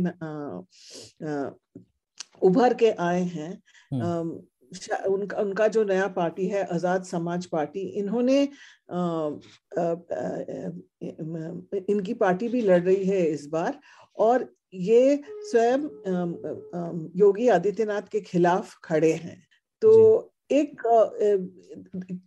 उभर 2.42 2.74
के 2.74 2.92
आए 3.00 3.22
हैं 3.26 3.52
हम्म। 3.94 4.40
उनका 5.08 5.38
उनका 5.38 5.68
जो 5.68 5.84
नया 5.84 6.08
पार्टी 6.08 6.48
है 6.48 6.64
आज़ाद 6.64 7.04
समाज 7.04 7.46
पार्टी 7.46 7.80
इन्होंने 7.80 8.44
आ, 8.92 8.98
आ, 8.98 9.82
आ, 9.82 10.72
इनकी 11.90 12.14
पार्टी 12.14 12.48
भी 12.48 12.62
लड़ 12.62 12.82
रही 12.82 13.06
है 13.06 13.26
इस 13.26 13.48
बार 13.48 13.80
और 14.18 14.54
ये 14.74 15.24
स्वयं 15.26 15.82
योगी 17.16 17.48
आदित्यनाथ 17.48 18.02
के 18.02 18.20
खिलाफ 18.20 18.76
खड़े 18.84 19.14
हैं। 19.14 19.48
तो 19.82 19.92
एक 20.52 20.82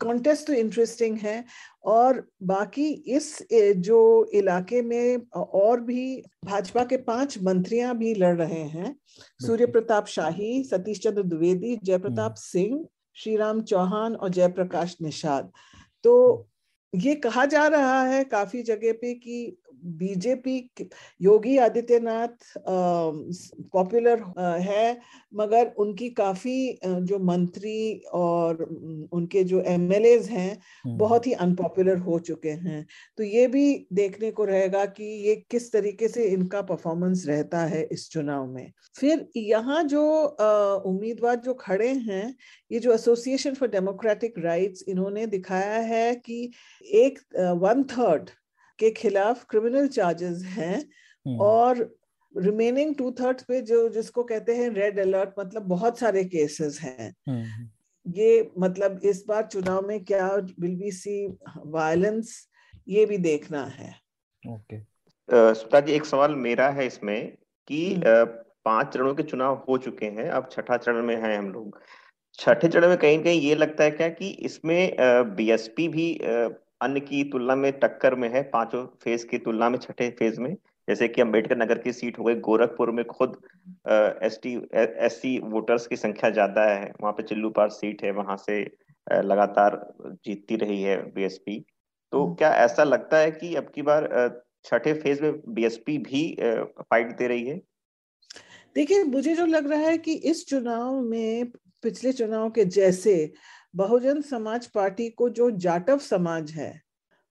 कॉन्टेस्ट 0.00 0.47
तो 0.47 0.52
इंटरेस्टिंग 0.52 1.17
है 1.19 1.45
और 1.85 2.23
बाकी 2.43 2.88
इस 3.11 3.37
जो 3.79 4.00
इलाके 4.35 4.83
में 4.83 5.26
और 5.35 5.81
भी 5.81 6.05
भाजपा 6.45 6.85
के 6.85 6.97
पाँच 7.05 7.38
मंत्रियाँ 7.43 7.97
भी 7.99 8.14
लड़ 8.14 8.37
रहे 8.37 8.62
हैं 8.69 8.95
सूर्य 9.41 9.67
प्रताप 9.69 10.07
शाही 10.09 10.62
सतीश 10.64 11.00
चंद्र 11.00 11.23
द्विवेदी 11.25 11.76
जयप्रताप 11.85 12.31
हम्म। 12.31 12.41
सिंह 12.41 12.85
श्री 13.17 13.37
राम 13.37 13.61
चौहान 13.64 14.14
और 14.14 14.29
जयप्रकाश 14.31 14.97
निषाद 15.02 15.50
तो 16.05 16.14
ये 16.93 17.14
कहा 17.17 17.45
जा 17.47 17.67
रहा 17.67 18.02
है 18.02 18.23
काफ़ी 18.26 18.62
जगह 18.62 18.93
पे 18.93 19.12
कि 19.14 19.57
बीजेपी 19.83 20.57
योगी 21.21 21.57
आदित्यनाथ 21.59 22.53
पॉपुलर 23.73 24.23
है 24.61 25.01
मगर 25.33 25.73
उनकी 25.79 26.09
काफ़ी 26.12 26.79
जो 26.85 27.19
मंत्री 27.21 28.03
और 28.15 28.62
उनके 29.12 29.45
जो 29.45 29.61
एमएलएज 29.67 30.29
हैं 30.29 30.51
हम्म। 30.85 30.97
बहुत 30.99 31.27
ही 31.27 31.33
अनपॉपुलर 31.35 31.99
हो 31.99 32.19
चुके 32.21 32.51
हैं 32.61 32.85
तो 33.19 33.23
ये 33.25 33.47
भी 33.47 33.65
देखने 33.93 34.31
को 34.31 34.45
रहेगा 34.45 34.85
कि 34.89 35.05
ये 35.29 35.35
किस 35.51 35.73
तरीके 35.73 36.09
से 36.09 36.25
इनका 36.27 36.62
परफॉर्मेंस 36.65 37.25
रहता 37.27 37.65
है 37.67 37.83
इस 37.93 38.09
चुनाव 38.11 38.47
में 38.47 38.73
फिर 38.97 39.27
यहाँ 39.39 39.83
जो 39.85 40.05
उम्मीदवार 40.87 41.37
जो 41.39 41.55
खड़े 41.57 41.89
हैं 42.03 42.25
ये 42.71 42.79
जो 42.81 42.93
एसोसिएशन 42.93 43.55
फॉर 43.55 43.69
डेमोक्रेटिक 43.71 44.39
राइट्स 44.39 44.85
इन्होंने 44.89 45.27
दिखाया 45.29 45.79
है 45.87 46.15
कि 46.17 46.51
एक 46.85 47.19
वन 47.59 47.83
थर्ड 47.89 48.31
के 48.83 48.91
खिलाफ 48.93 49.45
क्रिमिनल 49.51 49.89
चार्जेस 49.91 50.43
हैं 50.51 50.77
हम्म। 50.77 51.41
और 51.43 51.85
रिमेनिंग 52.35 52.95
टू 52.97 53.11
थर्ड 53.12 53.41
पे 53.49 53.61
जो 53.62 53.89
जिसको 53.89 54.23
कहते 54.25 54.55
हैं 54.57 54.69
रेड 54.73 54.99
अलर्ट 54.99 55.35
मतलब 55.39 55.62
बहुत 55.69 55.99
सारे 55.99 56.25
केसेस 56.27 56.79
हैं 56.81 57.15
हम्म। 57.29 57.69
ये 58.07 58.51
मतलब 58.59 59.01
इस 59.05 59.25
बार 59.29 59.47
चुनाव 59.47 59.87
में 59.89 60.05
क्या 60.05 60.29
विल 60.37 60.77
बी 60.77 60.91
सी 60.93 61.17
वायलेंस 61.75 62.33
ये 62.89 63.05
भी 63.07 63.19
देखना 63.21 63.65
है 63.67 63.95
ओके 64.43 64.77
okay. 64.77 65.87
जी 65.87 65.93
एक 65.93 66.05
सवाल 66.05 66.35
मेरा 66.37 66.69
है 66.71 66.87
इसमें 66.87 67.37
कि 67.71 67.85
हम्म। 67.95 68.25
पाँच 68.65 68.93
चरणों 68.95 69.15
के 69.15 69.23
चुनाव 69.25 69.65
हो 69.69 69.77
चुके 69.79 70.07
हैं 70.09 70.29
अब 70.31 70.49
छठा 70.53 70.77
चरण 70.77 71.03
में 71.03 71.17
है 71.17 71.37
हम 71.37 71.53
लोग 71.53 71.81
छठे 72.39 72.69
चरण 72.69 72.89
में 72.89 72.97
कहीं 72.99 73.23
कहीं 73.23 73.41
ये 73.41 73.55
लगता 73.55 73.85
है 73.85 73.91
क्या 73.91 74.09
कि 74.11 74.29
इसमें 74.43 74.97
बीएसपी 75.37 75.89
भी 75.89 76.07
अन्य 76.83 77.01
की 77.01 77.23
तुलना 77.33 77.55
में 77.57 77.73
टक्कर 77.81 78.15
में 78.15 78.29
है 78.29 78.43
पाँचों 78.51 78.85
फ़ेज़ 79.05 79.27
की 79.27 79.39
तुलना 79.39 79.69
में 79.71 79.79
छठे 79.79 80.11
फ़ेज़ 80.19 80.41
में। 80.41 80.55
जैसे 80.89 81.09
कि 81.09 81.21
अंबेडकर 81.21 81.57
नगर 81.57 81.79
की 81.79 81.93
सीट 81.93 82.19
हो 82.19 82.25
गई 82.25 82.35
गोरखपुर 82.41 82.91
में 82.91 83.05
खुद 83.07 83.37
S 84.23 84.39
T 84.43 84.55
S 84.75 85.21
C 85.23 85.39
voters 85.45 85.87
की 85.87 85.97
संख्या 85.97 86.31
ज़्यादा 86.31 86.65
है। 86.65 86.93
वहाँ 87.01 87.12
पे 87.12 87.23
चिल्लू 87.23 87.51
पार 87.51 87.69
सीट 87.71 88.03
है 88.05 88.11
वहाँ 88.12 88.37
से 88.37 88.61
लगातार 89.07 89.81
जीतती 90.25 90.57
रही 90.57 90.83
है 90.83 90.97
बीएसपी 91.12 91.59
तो 92.12 92.25
हम्म। 92.25 92.35
क्या 92.35 92.55
ऐसा 92.55 92.85
लगता 92.85 93.19
है 93.19 93.31
कि 93.31 93.55
अब 93.55 93.71
की 93.75 93.83
बार 93.83 94.09
छठे 94.65 94.93
फ़ेज़ 94.95 95.23
में 95.23 95.41
बीएसपी 95.49 95.99
भी 96.01 96.25
फाइट 96.41 97.17
दे 97.19 97.29
रही 97.29 97.47
है? 97.47 97.61
देखिए 98.77 99.03
मुझे 99.05 99.35
जो 99.35 99.47
लग 99.47 99.71
रहा 99.71 99.81
है 99.81 99.97
कि 99.99 100.12
इस 100.25 100.47
चुनाव 100.47 101.01
में 101.01 101.51
पिछले 101.85 102.12
चुनाव 102.12 102.51
के 102.51 102.65
जैसे 102.65 103.15
बहुजन 103.75 104.21
समाज 104.21 104.67
पार्टी 104.67 105.09
को 105.11 105.29
जो 105.29 105.50
जाटव 105.50 105.99
समाज 105.99 106.50
है 106.50 106.73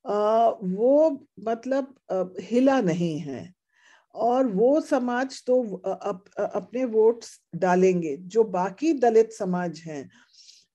वो 0.06 1.26
मतलब 1.40 1.96
हिला 2.42 2.80
नहीं 2.82 3.18
है। 3.20 3.54
और 4.16 4.48
वो 4.48 4.80
समाज 4.82 5.44
तो 5.48 5.62
अप, 5.78 6.24
अपने 6.40 6.86
वोट्स 6.86 7.40
डालेंगे। 7.56 8.16
जो 8.18 8.44
बाकी 8.44 8.94
दलित 8.94 9.32
समाज 9.32 9.80
हैं 9.80 10.10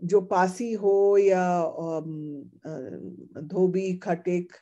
जो 0.02 0.20
पासी 0.20 0.72
हो 0.72 1.18
या 1.18 1.60
धोबी 3.42 3.92
खटिक 3.96 4.52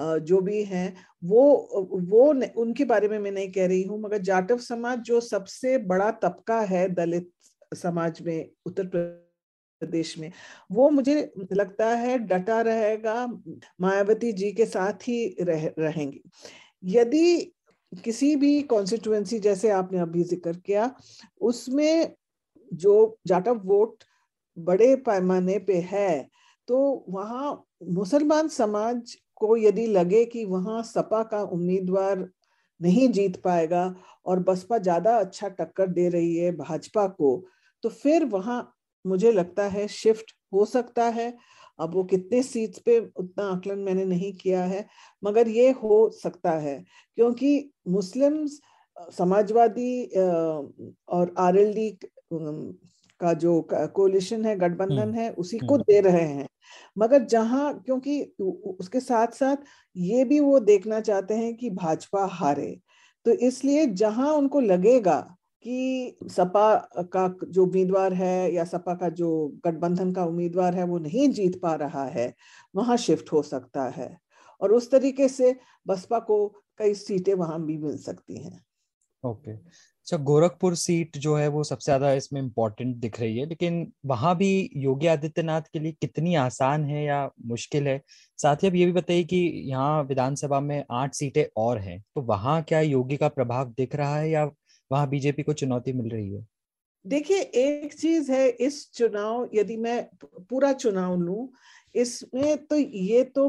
जो 0.00 0.40
भी 0.40 0.62
हैं 0.64 0.96
वो 1.24 1.42
वो 2.10 2.26
उनके 2.62 2.84
बारे 2.84 3.08
में 3.08 3.18
मैं 3.18 3.30
नहीं 3.30 3.52
कह 3.52 3.66
रही 3.66 3.82
हूँ 3.82 4.00
मगर 4.00 4.18
जाटव 4.18 4.58
समाज 4.58 4.98
जो 4.98 5.20
सबसे 5.20 5.78
बड़ा 5.78 6.10
तबका 6.10 6.60
है 6.60 6.88
दलित 6.88 7.30
समाज 7.74 8.22
में 8.22 8.50
उत्तर 8.66 8.86
प्रदेश 8.86 9.27
प्रदेश 9.80 10.18
में। 10.18 10.30
वो 10.72 10.88
मुझे 10.90 11.14
लगता 11.54 11.88
है 11.96 12.18
डटा 12.20 12.60
रहेगा 12.62 13.26
मायावती 13.80 14.32
जी 14.34 14.52
के 14.52 14.66
साथ 14.66 15.08
ही 15.08 15.36
रह, 15.42 15.66
रहेंगी। 15.78 16.20
यदि 16.88 17.52
किसी 18.04 18.34
भी 18.36 18.60
कॉन्स्टिट्युएंसी 18.64 19.38
जैसे 19.40 19.70
आपने 19.72 19.98
अभी 19.98 20.24
ज़िक्र 20.24 20.52
किया 20.66 20.90
उसमें 21.42 22.14
जो 22.70 23.18
जाटव 23.26 23.60
वोट 23.64 24.04
बड़े 24.56 24.94
पैमाने 24.96 25.58
पे 25.60 25.78
है 25.90 26.28
तो 26.68 26.78
वहाँ 27.10 27.64
मुसलमान 27.92 28.48
समाज 28.48 29.16
को 29.36 29.56
यदि 29.56 29.86
लगे 29.88 30.24
कि 30.26 30.44
वहाँ 30.44 30.82
सपा 30.84 31.22
का 31.24 31.42
उम्मीदवार 31.52 32.28
नहीं 32.80 33.08
जीत 33.10 33.40
पाएगा 33.42 33.84
और 34.26 34.40
बसपा 34.40 34.78
ज़्यादा 34.78 35.16
अच्छा 35.18 35.48
टक्कर 35.50 35.86
दे 35.88 36.08
रही 36.08 36.36
है 36.36 36.52
भाजपा 36.56 37.06
को 37.08 37.30
तो 37.84 37.88
फिर 37.88 38.24
वहाँ 38.26 38.60
मुझे 39.04 39.32
लगता 39.32 39.68
है 39.68 39.86
शिफ्ट 39.88 40.34
हो 40.52 40.64
सकता 40.64 41.08
है 41.10 41.32
अब 41.78 41.94
वो 41.94 42.02
कितने 42.04 42.42
सीट्स 42.42 42.78
पे 42.78 42.98
उतना 42.98 43.44
आकलन 43.44 43.78
मैंने 43.78 44.04
नहीं 44.04 44.32
किया 44.32 44.64
है 44.64 44.86
मगर 45.22 45.48
ये 45.48 45.70
हो 45.82 46.08
सकता 46.12 46.52
है 46.58 46.76
क्योंकि 47.18 47.70
मुस्लिम्स 47.88 48.60
समाजवादी 49.12 50.04
और 51.08 51.34
आरएलडी 51.38 51.90
का 53.20 53.32
जो 53.34 53.60
कोलिशन 53.72 54.44
है 54.44 54.56
गठबंधन 54.56 54.98
हम्म, 54.98 55.14
है 55.14 55.30
उसी 55.32 55.58
को 55.58 55.74
हम्म। 55.74 55.82
दे 55.82 56.00
रहे 56.00 56.24
हैं 56.24 56.46
मगर 56.96 57.24
जहाँ 57.24 57.72
क्योंकि 57.80 58.20
उसके 58.78 59.00
साथ 59.00 59.32
साथ 59.32 59.64
ये 59.96 60.24
भी 60.24 60.40
वो 60.40 60.58
देखना 60.60 61.00
चाहते 61.00 61.34
हैं 61.34 61.54
कि 61.56 61.70
भाजपा 61.72 62.24
हारे 62.32 62.70
तो 63.26 63.32
इसलिए 63.46 63.86
जहाँ 63.94 64.32
उनको 64.32 64.60
लगेगा 64.60 65.18
कि 65.64 66.16
सपा 66.30 66.74
का 67.12 67.26
जो 67.46 67.64
उम्मीदवार 67.64 68.12
है 68.14 68.52
या 68.52 68.64
सपा 68.66 68.94
का 68.96 69.08
जो 69.14 69.30
गठबंधन 69.64 70.12
का 70.12 70.24
उम्मीदवार 70.24 70.74
है 70.74 70.84
वो 70.84 70.98
नहीं 71.00 71.28
जीत 71.32 71.60
पा 71.62 71.74
रहा 71.76 72.04
है, 72.08 72.32
वहाँ 72.74 72.96
शिफ्ट 72.98 73.32
हो 73.32 73.42
सकता 73.44 73.88
है। 73.90 74.16
और 74.60 74.72
उस 74.72 74.90
तरीके 74.90 75.28
से 75.30 75.56
बसपा 75.86 76.18
को 76.22 76.46
कई 76.80 76.94
सीटें 76.96 77.34
वहाँ 77.34 77.62
भी 77.64 77.76
मिल 77.78 77.96
सकती 78.00 78.42
हैं। 78.44 78.60
ओके। 79.24 79.50
अच्छा 79.52 80.16
गोरखपुर 80.20 80.74
सीट 80.76 81.16
जो 81.18 81.34
है 81.36 81.46
वो 81.48 81.62
सबसे 81.64 81.84
ज़्यादा 81.84 82.12
इसमें 82.14 82.40
इम्पोर्टेंट 82.40 82.94
दिख 82.96 83.18
रही 83.20 83.38
है, 83.38 83.46
लेकिन 83.46 83.92
वहाँ 84.06 84.34
भी 84.36 84.48
योगी 84.76 85.06
आदित्यनाथ 85.06 85.62
के 85.72 85.78
लिए 85.78 85.92
कितनी 85.94 86.34
आसान 86.36 86.84
है 86.86 87.02
या 87.04 87.18
मुश्किल 87.46 87.88
है? 87.88 88.00
साथ 88.38 88.62
ही 88.62 88.68
अब 88.68 88.74
ये 88.76 88.86
भी 88.86 88.92
बताइए 88.92 89.24
कि 89.24 89.36
यहाँ 89.66 90.02
विधानसभा 90.04 90.60
में 90.60 90.82
आठ 90.92 91.14
सीटें 91.14 91.44
और 91.58 91.78
हैं 91.80 92.00
तो 92.14 92.22
वहाँ 92.24 92.62
क्या 92.64 92.80
योगी 92.82 93.16
का 93.16 93.28
प्रभाव 93.30 93.70
दिख 93.72 93.94
रहा 93.96 94.16
है 94.16 94.30
या 94.30 94.44
वहाँ 94.90 95.08
बीजेपी 95.10 95.42
को 95.42 95.52
चुनौती 95.52 95.92
मिल 95.92 96.08
रही 96.10 96.32
है। 96.32 96.46
देखिए 97.04 97.40
एक 97.40 97.94
चीज़ 97.94 98.30
है 98.32 98.48
इस 98.48 98.90
चुनाव 98.92 99.48
यदि 99.54 99.76
मैं 99.76 100.02
पूरा 100.24 100.72
चुनाव 100.72 101.16
लू 101.20 101.50
इसमें 101.94 102.56
तो 102.66 102.76
ये 102.76 103.22
तो 103.24 103.48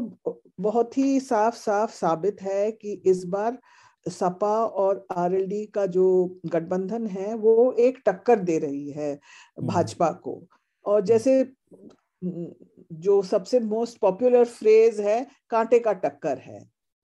बहुत 0.60 0.96
ही 0.98 1.18
साफ़ 1.20 1.54
साफ़ 1.56 1.90
साबित 1.90 2.42
है 2.42 2.70
कि 2.72 2.92
इस 3.06 3.24
बार 3.24 3.58
सपा 4.06 4.54
और 4.64 5.06
आरएलडी 5.12 5.64
का 5.66 5.86
जो 5.86 6.06
गठबंधन 6.46 7.06
है 7.06 7.34
वो 7.34 7.72
एक 7.78 7.98
टक्कर 8.06 8.38
दे 8.40 8.58
रही 8.58 8.90
है 8.90 9.12
हम्म। 9.12 9.66
भाजपा 9.66 10.10
को। 10.24 10.42
और 10.84 11.00
जैसे 11.00 11.42
जो 12.22 13.20
सबसे 13.22 13.60
मोस्ट 13.60 13.98
पॉपुलर 13.98 14.44
फ्रेज 14.44 15.00
है 15.00 15.26
कांटे 15.50 15.78
का 15.78 15.92
टक्कर 15.92 16.38
है। 16.38 16.60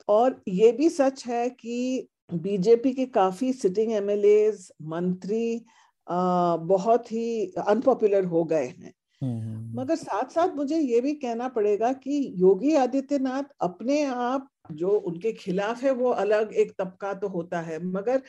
और 0.09 0.41
ये 0.49 0.73
भी 0.73 0.89
सच 0.91 1.27
है 1.27 1.49
कि 1.51 2.09
बीजेपी 2.31 2.93
के 2.93 3.07
काफ़ी 3.07 3.53
सिटिंग 3.53 3.93
एमएलए 3.93 4.51
मंत्री 4.83 5.65
आ, 6.07 6.57
बहुत 6.57 7.13
ही 7.13 7.53
अनपॉपुलर 7.69 8.25
हो 8.25 8.45
गए 8.45 8.67
हैं 8.67 8.93
हम्म, 9.23 9.33
हम्म, 9.33 9.55
हम्म। 9.57 9.81
मगर 9.81 9.97
साथ 9.97 10.31
साथ 10.31 10.55
मुझे 10.55 10.79
ये 10.79 11.01
भी 11.01 11.15
कहना 11.15 11.49
पड़ेगा 11.49 11.93
कि 11.93 12.33
योगी 12.37 12.75
आदित्यनाथ 12.75 13.45
अपने 13.61 14.03
आप 14.05 14.49
जो 14.73 14.89
उनके 14.89 15.33
खिलाफ 15.33 15.83
है 15.83 15.91
वो 15.91 16.11
अलग 16.11 16.53
एक 16.55 16.73
तबका 16.79 17.13
तो 17.15 17.29
होता 17.29 17.61
है 17.61 17.83
मगर 17.85 18.23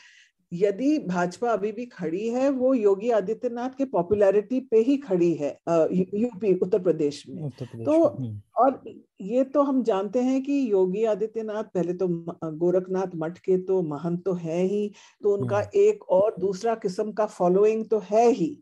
यदि 0.52 0.98
भाजपा 1.00 1.52
अभी 1.52 1.72
भी 1.72 1.86
खड़ी 1.86 2.28
है 2.30 2.50
वो 2.50 2.74
योगी 2.74 3.10
आदित्यनाथ 3.12 3.70
के 3.70 3.86
पॉपुलैरिटी 3.86 4.60
पे 4.62 4.78
ही 4.80 4.98
खड़ी 4.98 5.34
है 5.34 5.50
यूपी 5.70 6.54
उत्तर 6.56 6.80
प्रदेश 6.80 7.24
में 7.30 7.42
उत्तर 7.44 7.66
प्रदेश 7.66 7.86
तो 7.86 8.04
हम्म। 8.06 8.40
और 8.58 8.82
ये 9.22 9.44
तो 9.46 9.62
हम 9.62 9.82
जानते 9.84 10.22
हैं 10.22 10.42
कि 10.44 10.60
योगी 10.72 11.04
आदित्यनाथ 11.06 11.64
पहले 11.74 11.94
तो 11.94 12.08
गोरखनाथ 12.44 13.16
मठ 13.16 13.38
के 13.40 13.58
तो 13.64 13.82
महंत 13.86 14.24
तो 14.26 14.34
है 14.36 14.62
ही 14.64 14.92
तो 15.24 15.34
उनका 15.34 15.58
हम्म। 15.58 15.80
एक 15.80 16.10
और 16.12 16.36
दूसरा 16.40 16.76
किस्म 16.78 17.12
का 17.12 17.26
फॉलोइंग 17.28 17.86
तो 17.86 18.00
है 18.06 18.30
ही 18.30 18.58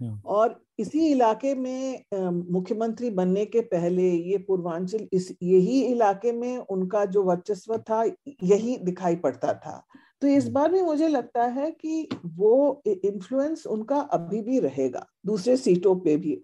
हम्म। 0.00 0.20
और 0.26 0.60
इसी 0.78 1.10
इलाके 1.10 1.54
में 1.54 2.04
मुख्यमंत्री 2.52 3.10
बनने 3.10 3.44
के 3.46 3.60
पहले 3.66 4.10
ये 4.10 4.38
पूर्वांचल 4.38 5.06
इस 5.12 5.30
यही 5.42 5.80
इलाके 5.82 6.32
में 6.32 6.56
उनका 6.58 7.04
जो 7.06 7.22
वर्चस्व 7.22 7.76
था 7.80 8.02
यही 8.42 8.76
दिखाई 8.78 9.16
पड़ता 9.16 9.52
था 9.56 9.84
तो 10.24 10.28
इस 10.28 10.46
बार 10.48 10.70
भी 10.72 10.80
मुझे 10.82 11.08
लगता 11.08 11.44
है 11.44 11.70
कि 11.70 12.08
वो 12.26 12.82
इन्फ्लुएंस 12.86 13.66
उनका 13.66 13.96
अभी 13.96 14.40
भी 14.40 14.58
रहेगा 14.58 15.06
दूसरे 15.26 15.56
सीटों 15.56 15.94
पे 15.96 16.16
भी। 16.16 16.40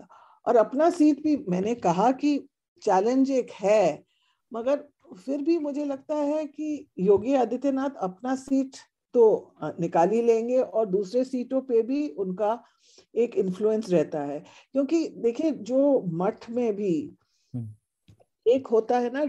और 0.47 0.57
अपना 0.57 0.91
सीट 0.91 1.23
भी 1.23 1.37
मैंने 1.49 1.75
कहा 1.75 2.11
कि 2.13 2.37
चैलेंज 2.83 3.31
एक 3.31 3.51
है 3.51 4.05
मगर 4.53 4.85
फिर 5.17 5.43
भी 5.43 5.59
मुझे 5.59 5.85
लगता 5.85 6.15
है 6.15 6.45
कि 6.47 6.91
योगी 6.99 7.35
आदित्यनाथ 7.35 7.97
अपना 8.01 8.35
सीट 8.35 8.77
तो 9.15 9.55
निकाल 9.63 10.11
ही 10.11 10.23
लेंगे 10.23 10.61
और 10.61 10.87
दूसरे 10.87 11.25
सीटों 11.25 11.61
पे 11.61 11.83
भी 11.83 12.09
उनका 12.09 12.63
एक 13.15 13.37
इन्फ्लुएंस 13.37 13.91
रहता 13.91 14.21
है। 14.21 14.41
क्योंकि 14.73 15.09
देखिए 15.09 15.51
जो 15.51 16.03
मठ 16.07 16.51
में 16.51 16.77
भी 16.77 17.17
हम्म। 17.55 18.51
एक 18.51 18.67
होता 18.67 18.99
है 18.99 19.11
ना 19.13 19.25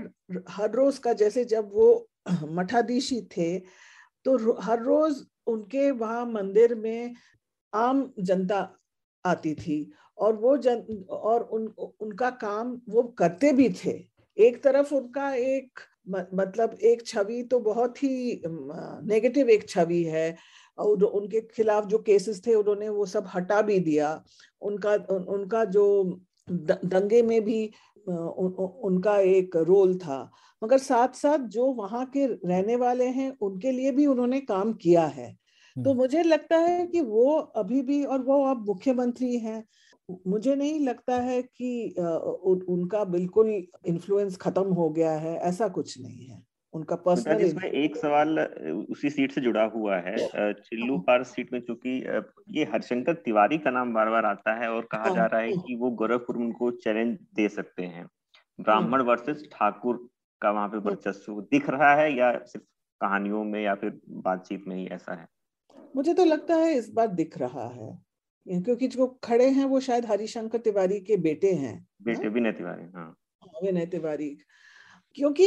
हर 0.49 0.71
रोज 0.71 0.97
का 0.97 1.13
जैसे 1.13 1.45
जब 1.45 1.71
वो 1.73 2.09
मठाधीशी 2.43 3.21
थे 3.37 3.81
तो 4.25 4.57
हर 4.61 4.81
रोज 4.83 5.23
उनके 5.47 5.89
वहाँ 5.91 6.25
मंदिर 6.25 6.75
में 6.75 7.15
आम 7.73 8.11
जनता 8.19 8.67
आती 9.25 9.53
थी 9.55 9.91
और 10.17 10.35
वो 10.35 10.55
जन, 10.57 11.05
और 11.09 11.41
उन, 11.43 11.65
उनका 12.01 12.29
काम 12.29 12.79
वो 12.89 13.03
करते 13.19 13.51
भी 13.53 13.69
थे। 13.75 13.91
एक 14.37 14.63
तरफ़ 14.63 14.93
उनका 14.93 15.33
एक 15.33 15.79
मतलब 16.09 16.77
एक 16.83 17.05
छवि 17.07 17.41
तो 17.43 17.59
बहुत 17.59 18.03
ही 18.03 18.41
नेगेटिव 18.45 19.49
एक 19.49 19.67
छवि 19.69 20.03
है 20.03 20.35
और 20.77 21.03
उनके 21.03 21.41
खिलाफ 21.47 21.85
जो 21.85 21.97
केसेस 21.99 22.41
थे 22.47 22.55
उन्होंने 22.55 22.89
वो 22.89 23.05
सब 23.05 23.27
हटा 23.35 23.61
भी 23.61 23.79
दिया। 23.79 24.23
उनका 24.61 24.93
उनका 25.33 25.63
जो 25.67 25.85
दंगे 26.47 27.21
में 27.21 27.41
भी 27.45 27.69
उन, 28.09 28.51
उनका 28.83 29.17
एक 29.17 29.55
रोल 29.55 29.97
था। 29.97 30.31
मगर 30.63 30.77
साथ 30.77 31.07
साथ 31.07 31.39
जो 31.39 31.65
वहाँ 31.65 32.05
के 32.05 32.25
रहने 32.27 32.75
वाले 32.75 33.05
हैं 33.05 33.37
उनके 33.41 33.71
लिए 33.71 33.91
भी 33.91 34.05
उन्होंने 34.05 34.39
काम 34.41 34.73
किया 34.73 35.05
है। 35.05 35.37
तो 35.75 35.89
हम्म। 35.89 35.99
मुझे 35.99 36.23
लगता 36.23 36.57
है 36.57 36.87
कि 36.87 37.01
वो 37.01 37.37
अभी 37.37 37.81
भी 37.81 38.03
और 38.03 38.21
वो 38.21 38.45
अब 38.45 38.65
मुख्यमंत्री 38.67 39.37
हैं 39.37 39.63
मुझे 40.27 40.55
नहीं 40.55 40.79
लगता 40.79 41.15
है 41.15 41.41
कि 41.41 41.95
उ, 41.99 42.59
उनका 42.69 43.03
बिल्कुल 43.03 43.63
इन्फ्लुएंस 43.87 44.37
खत्म 44.37 44.63
हो 44.63 44.89
गया 44.89 45.11
है 45.11 45.37
ऐसा 45.37 45.67
कुछ 45.67 46.01
नहीं 46.01 46.25
है। 46.27 46.50
उनका 46.73 46.95
पर्सनल 46.97 47.41
इसमें 47.41 47.63
एक 47.69 47.95
सवाल 47.97 48.39
उसी 48.91 49.09
सीट 49.09 49.31
से 49.31 49.41
जुड़ा 49.41 49.63
हुआ 49.65 49.97
है। 49.97 50.15
चिल्लू 50.53 50.93
हाँ। 50.93 51.03
पार 51.07 51.23
सीट 51.23 51.51
में 51.53 51.59
चूँकि 51.61 51.97
ये 52.57 52.63
हरशंकर 52.65 53.13
तिवारी 53.25 53.57
का 53.57 53.71
नाम 53.71 53.93
बार 53.93 54.09
बार 54.09 54.25
आता 54.25 54.53
है 54.55 54.69
और 54.71 54.87
कहा 54.91 55.03
हाँ, 55.03 55.15
जा 55.15 55.25
रहा 55.25 55.41
है 55.41 55.51
हाँ। 55.51 55.63
कि 55.63 55.75
वो 55.75 55.89
गोरखपुर 56.01 56.37
उनको 56.37 56.71
चैलेंज 56.77 57.17
दे 57.35 57.47
सकते 57.49 57.83
हैं। 57.85 58.05
ब्राह्मण 58.59 59.01
वर्सेस 59.01 59.43
ठाकुर 59.53 60.07
का 60.41 60.51
वहाँ 60.51 60.67
पे 60.69 60.77
वर्चस्व 60.79 61.41
दिख 61.51 61.69
रहा 61.69 61.93
है 61.95 62.11
या 62.13 62.31
सिर्फ़ 62.45 62.65
कहानियों 63.01 63.43
में 63.43 63.61
या 63.61 63.75
फिर 63.75 63.99
बातचीत 64.25 64.63
में 64.67 64.75
ही 64.75 64.87
ऐसा 64.87 65.13
है? 65.13 65.27
मुझे 65.95 66.13
तो 66.13 66.25
लगता 66.25 66.55
है 66.55 66.73
इस 66.73 66.89
बार 66.89 67.07
दिख 67.07 67.37
रहा 67.37 67.67
है। 67.67 67.91
क्योंकि 68.45 68.87
जो 68.87 69.07
खड़े 69.23 69.49
हैं 69.49 69.65
वो 69.65 69.79
शायद 69.79 70.05
हरिशंकर 70.05 70.59
तिवारी 70.59 70.99
के 71.01 71.17
बेटे 71.17 71.53
हैं 71.53 71.75
बेटे 72.01 72.27
विनय 72.29 72.51
तिवारी 72.51 72.83
हाँ, 72.95 73.15
हाँ 73.43 73.59
विनय 73.63 73.85
तिवारी। 73.85 74.29
क्योंकि 75.15 75.45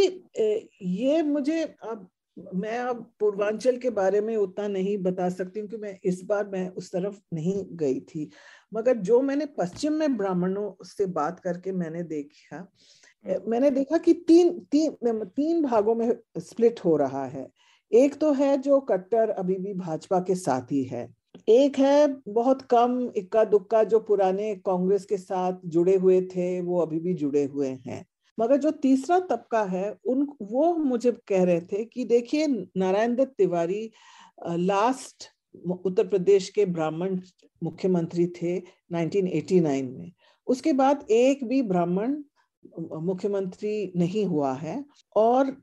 ये 0.82 1.22
मुझे 1.22 1.62
अब 1.62 2.08
मैं 2.54 2.78
अब 2.78 3.04
पूर्वांचल 3.20 3.76
के 3.76 3.90
बारे 3.90 4.20
में 4.20 4.36
उतना 4.36 4.66
नहीं 4.68 4.96
बता 4.98 5.28
सकती 5.28 5.60
हूँ 5.60 5.68
कि 5.68 5.76
मैं 5.76 5.98
इस 6.04 6.22
बार 6.24 6.46
मैं 6.48 6.68
उस 6.70 6.90
तरफ़ 6.92 7.18
नहीं 7.34 7.64
गई 7.76 8.00
थी। 8.00 8.28
मगर 8.72 8.96
जो 8.98 9.20
मैंने 9.22 9.46
पश्चिम 9.58 9.92
में 9.92 10.16
ब्राह्मणों 10.16 10.70
से 10.84 11.06
बात 11.08 11.38
करके 11.40 11.72
मैंने 11.72 12.02
देखा 12.02 12.56
हम्म। 12.56 13.50
मैंने 13.50 13.70
देखा 13.70 13.98
कि 13.98 14.12
तीन 14.28 14.50
तीन 14.72 15.24
तीन 15.26 15.62
भागों 15.62 15.94
में 15.94 16.10
स्प्लिट 16.38 16.80
हो 16.84 16.96
रहा 16.96 17.24
है। 17.26 17.48
एक 17.92 18.14
तो 18.14 18.32
है 18.32 18.56
जो 18.58 18.80
कट्टर 18.82 19.30
अभी 19.30 19.54
भी 19.56 19.74
भाजपा 19.74 20.20
के 20.20 20.34
साथ 20.34 20.72
ही 20.72 20.82
है। 20.84 21.08
एक 21.48 21.78
है 21.78 22.06
बहुत 22.28 22.62
कम 22.70 22.98
इक्का 23.16 23.44
दुक्का 23.44 23.82
जो 23.84 24.00
पुराने 24.00 24.54
कांग्रेस 24.56 25.04
के 25.04 25.16
साथ 25.18 25.60
जुड़े 25.66 25.96
हुए 25.96 26.20
थे 26.26 26.60
वो 26.60 26.80
अभी 26.80 27.00
भी 27.00 27.14
जुड़े 27.14 27.44
हुए 27.44 27.68
हैं। 27.86 28.04
मगर 28.38 28.56
जो 28.56 28.70
तीसरा 28.82 29.18
तबका 29.30 29.62
है, 29.64 29.90
उन, 30.06 30.26
वो 30.42 30.74
मुझे 30.74 31.12
कह 31.28 31.44
रहे 31.44 31.60
थे 31.60 31.84
कि 31.84 32.04
देखिए, 32.04 32.46
नारायण 32.76 33.14
दत्त 33.16 33.34
तिवारी 33.38 33.90
लास्ट 34.46 35.28
उत्तर 35.84 36.06
प्रदेश 36.08 36.48
के 36.50 36.64
ब्राह्मण 36.66 37.18
मुख्यमंत्री 37.62 38.26
थे 38.36 38.58
1989 38.92 39.82
में। 39.90 40.12
उसके 40.46 40.72
बाद 40.72 41.06
एक 41.10 41.44
भी 41.48 41.60
ब्राह्मण 41.62 42.16
मुख्यमंत्री 43.02 43.92
नहीं 43.96 44.24
हुआ 44.26 44.52
है 44.54 44.84
और 45.16 45.56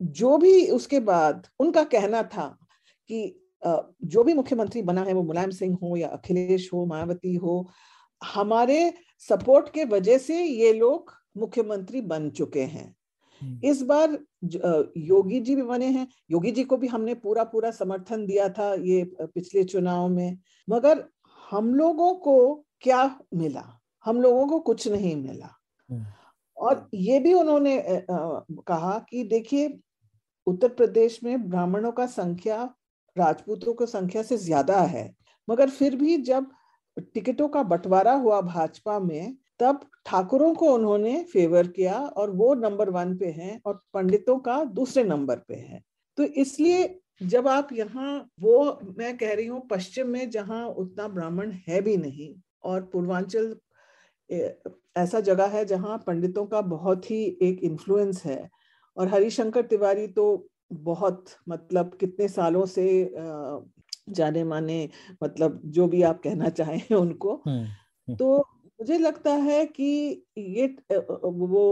जो 0.00 0.36
भी 0.38 0.66
उसके 0.70 1.00
बाद 1.00 1.46
उनका 1.60 1.82
कहना 1.84 2.22
था 2.22 2.46
कि 3.10 3.42
जो 3.62 4.22
भी 4.24 4.34
मुख्यमंत्री 4.34 4.82
बना 4.82 5.02
है 5.02 5.12
वो 5.12 5.22
मुलायम 5.22 5.50
सिंह 5.50 5.76
हो 5.82 5.96
या 5.96 6.08
अखिलेश 6.08 6.70
हो, 6.72 6.84
मायावती 6.86 7.34
हो, 7.34 7.68
हमारे 8.24 8.92
सपोर्ट 9.28 9.68
के 9.74 9.84
वजह 9.84 10.18
से 10.18 10.42
ये 10.42 10.72
लोग 10.72 11.12
मुख्यमंत्री 11.36 12.00
बन 12.00 12.28
चुके 12.30 12.62
हैं। 12.62 12.94
हम्म। 13.42 13.60
इस 13.64 13.82
बार 13.82 14.18
योगी 14.96 15.40
जी 15.40 15.54
भी 15.56 15.62
बने 15.62 15.86
हैं। 15.86 16.06
योगी 16.30 16.50
जी 16.50 16.64
को 16.64 16.76
भी 16.76 16.86
हमने 16.86 17.14
पूरा 17.14 17.44
पूरा 17.44 17.70
समर्थन 17.70 18.26
दिया 18.26 18.48
था 18.48 18.72
ये 18.74 19.02
पिछले 19.20 19.64
चुनाव 19.64 20.08
में। 20.08 20.38
मगर 20.68 21.04
हम 21.50 21.74
लोगों 21.74 22.14
को 22.14 22.64
क्या 22.80 23.04
मिला? 23.34 23.64
हम 24.04 24.20
लोगों 24.20 24.46
को 24.48 24.58
कुछ 24.60 24.88
नहीं 24.88 25.16
मिला। 25.16 25.50
हम्म। 25.90 26.04
और 26.56 26.88
ये 26.94 27.18
भी 27.20 27.32
उन्होंने 27.34 28.04
कहा 28.10 28.98
कि 29.10 29.24
देखिए 29.24 29.78
उत्तर 30.46 30.68
प्रदेश 30.68 31.18
में 31.24 31.48
ब्राह्मणों 31.50 31.92
का 31.92 32.06
संख्या 32.06 32.62
राजपूतों 33.16 33.72
की 33.74 33.86
संख्या 33.86 34.22
से 34.22 34.36
ज़्यादा 34.36 34.80
है। 34.80 35.12
मगर 35.48 35.70
फिर 35.70 35.96
भी 35.96 36.16
जब 36.22 36.50
टिकटों 37.14 37.48
का 37.48 37.62
बंटवारा 37.62 38.12
हुआ 38.12 38.40
भाजपा 38.40 38.98
में 38.98 39.36
तब 39.60 39.80
ठाकुरों 40.06 40.54
को 40.54 40.72
उन्होंने 40.74 41.22
फेवर 41.32 41.66
किया 41.68 41.98
और 41.98 42.30
वो 42.32 42.54
नंबर 42.56 42.90
वन 42.90 43.16
पे 43.18 43.30
हैं 43.32 43.60
और 43.66 43.80
पंडितों 43.94 44.38
का 44.38 44.62
दूसरे 44.72 45.04
नंबर 45.04 45.38
पे 45.38 45.54
है 45.54 45.82
तो 46.18 46.24
इसलिए 46.36 46.88
जब 47.24 47.48
आप 47.48 47.68
यहाँ 47.72 48.18
वो 48.40 48.56
मैं 48.98 49.16
कह 49.16 49.32
रही 49.34 49.46
हूँ 49.46 49.66
पश्चिम 49.68 50.08
में 50.08 50.28
जहाँ 50.30 50.64
उतना 50.66 51.06
ब्राह्मण 51.08 51.52
है 51.68 51.80
भी 51.80 51.96
नहीं 51.96 52.34
और 52.64 52.80
पूर्वांचल 52.92 53.54
ऐसा 54.96 55.20
जगह 55.20 55.46
है 55.48 55.64
जहाँ 55.64 55.96
पंडितों 56.06 56.44
का 56.46 56.60
बहुत 56.66 57.10
ही 57.10 57.24
एक 57.42 57.62
इन्फ्लुएंस 57.64 58.24
है 58.24 58.48
और 58.96 59.08
हरिशंकर 59.08 59.62
तिवारी 59.66 60.06
तो 60.08 60.26
बहुत 60.72 61.24
मतलब 61.48 61.96
कितने 62.00 62.28
सालों 62.28 62.64
से 62.66 62.86
जाने 64.10 64.42
माने 64.44 64.88
मतलब 65.22 65.60
जो 65.66 65.86
भी 65.88 66.02
आप 66.02 66.20
कहना 66.22 66.48
चाहें 66.50 66.94
उनको 66.96 67.34
हम्म, 67.36 67.58
हम्म। 67.58 68.14
तो 68.16 68.46
मुझे 68.80 68.98
लगता 68.98 69.32
है 69.32 69.64
कि 69.66 69.86
ये 70.38 70.66
वो 70.90 71.64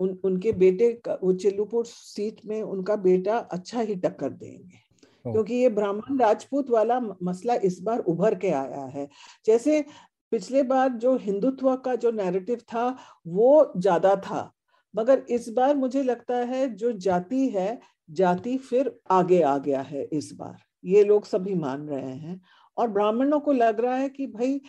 उन 0.00 0.18
उनके 0.24 0.52
बेटे 0.54 0.92
का 1.04 1.18
वो 1.22 1.32
चिल्लूपुर 1.34 1.84
सीट 1.86 2.40
में 2.46 2.60
उनका 2.62 2.96
बेटा 2.98 3.36
अच्छा 3.38 3.80
ही 3.80 3.94
टक्कर 3.96 4.30
देंगे। 4.30 4.78
क्योंकि 5.24 5.54
ये 5.54 5.68
ब्राह्मण 5.68 6.18
राजपूत 6.20 6.70
वाला 6.70 7.00
मसला 7.22 7.54
इस 7.64 7.80
बार 7.82 7.98
उभर 8.00 8.34
के 8.34 8.50
आया 8.50 8.84
है। 8.86 9.08
जैसे 9.46 9.84
पिछले 10.32 10.62
बार 10.62 10.88
जो 10.94 11.16
हिंदुत्व 11.18 11.74
का 11.76 11.94
जो 11.94 12.10
नैरेटिव 12.12 12.58
था 12.72 12.88
वो 13.26 13.72
ज़्यादा 13.76 14.14
था। 14.18 14.50
मगर 14.94 15.24
इस 15.30 15.48
बार 15.48 15.76
मुझे 15.76 16.02
लगता 16.02 16.36
है 16.44 16.68
जो 16.74 16.92
जाति 16.98 17.48
है 17.48 17.80
जाति 18.10 18.56
फिर 18.60 18.92
आगे 19.10 19.40
आ 19.42 19.56
गया 19.58 19.80
है 19.82 20.02
इस 20.12 20.32
बार। 20.34 20.56
ये 20.84 21.04
लोग 21.04 21.24
सभी 21.26 21.54
मान 21.54 21.88
रहे 21.88 22.14
हैं। 22.14 22.40
और 22.76 22.88
ब्राह्मणों 22.88 23.40
को 23.40 23.52
लग 23.52 23.80
रहा 23.80 23.94
है 23.96 24.08
कि 24.08 24.26
भाई 24.26 24.60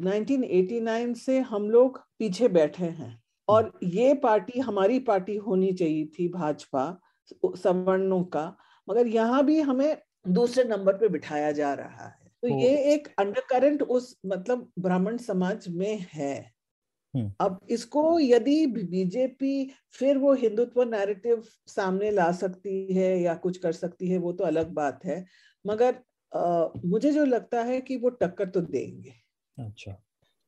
1989 0.00 1.14
से 1.14 1.40
हम 1.40 1.70
लोग 1.70 1.98
पीछे 2.18 2.48
बैठे 2.48 2.84
हैं। 2.84 3.22
और 3.48 3.78
ये 3.82 4.14
पार्टी 4.14 4.60
हमारी 4.60 4.98
पार्टी 4.98 5.36
होनी 5.36 5.72
चाहिए 5.72 6.06
थी 6.06 6.28
भाजपा 6.28 7.00
सवर्णों 7.44 8.24
का 8.24 8.56
मगर 8.88 9.06
यहाँ 9.06 9.44
भी 9.44 9.60
हमें 9.60 9.96
दूसरे 10.28 10.64
नंबर 10.64 10.92
पे 10.92 11.08
बिठाया 11.08 11.52
जा 11.52 11.74
रहा 11.74 12.06
है। 12.06 12.32
तो 12.42 12.48
ये 12.48 12.94
एक 12.94 13.08
अंडरकरेंट 13.18 13.82
उस 13.82 14.20
मतलब 14.26 14.70
ब्राह्मण 14.78 15.16
समाज 15.16 15.68
में 15.68 16.06
है। 16.12 16.52
हम्म। 17.16 17.32
अब 17.40 17.60
इसको 17.70 18.20
यदि 18.20 18.66
बीजेपी 18.66 19.70
फिर 19.90 20.18
वो 20.18 20.34
हिंदुत्व 20.34 20.82
नैरेटिव 20.82 21.42
सामने 21.66 22.10
ला 22.10 22.32
सकती 22.32 22.94
है 22.94 23.20
या 23.20 23.34
कुछ 23.34 23.58
कर 23.58 23.72
सकती 23.72 24.08
है 24.08 24.18
वो 24.18 24.32
तो 24.32 24.44
अलग 24.44 24.70
बात 24.70 25.04
है। 25.04 25.26
मगर 25.66 25.94
आ, 26.36 26.68
मुझे 26.84 27.12
जो 27.12 27.24
लगता 27.24 27.62
है 27.62 27.80
कि 27.80 27.96
वो 27.96 28.08
टक्कर 28.08 28.48
तो 28.48 28.60
देंगे। 28.60 29.19
अच्छा। 29.60 29.96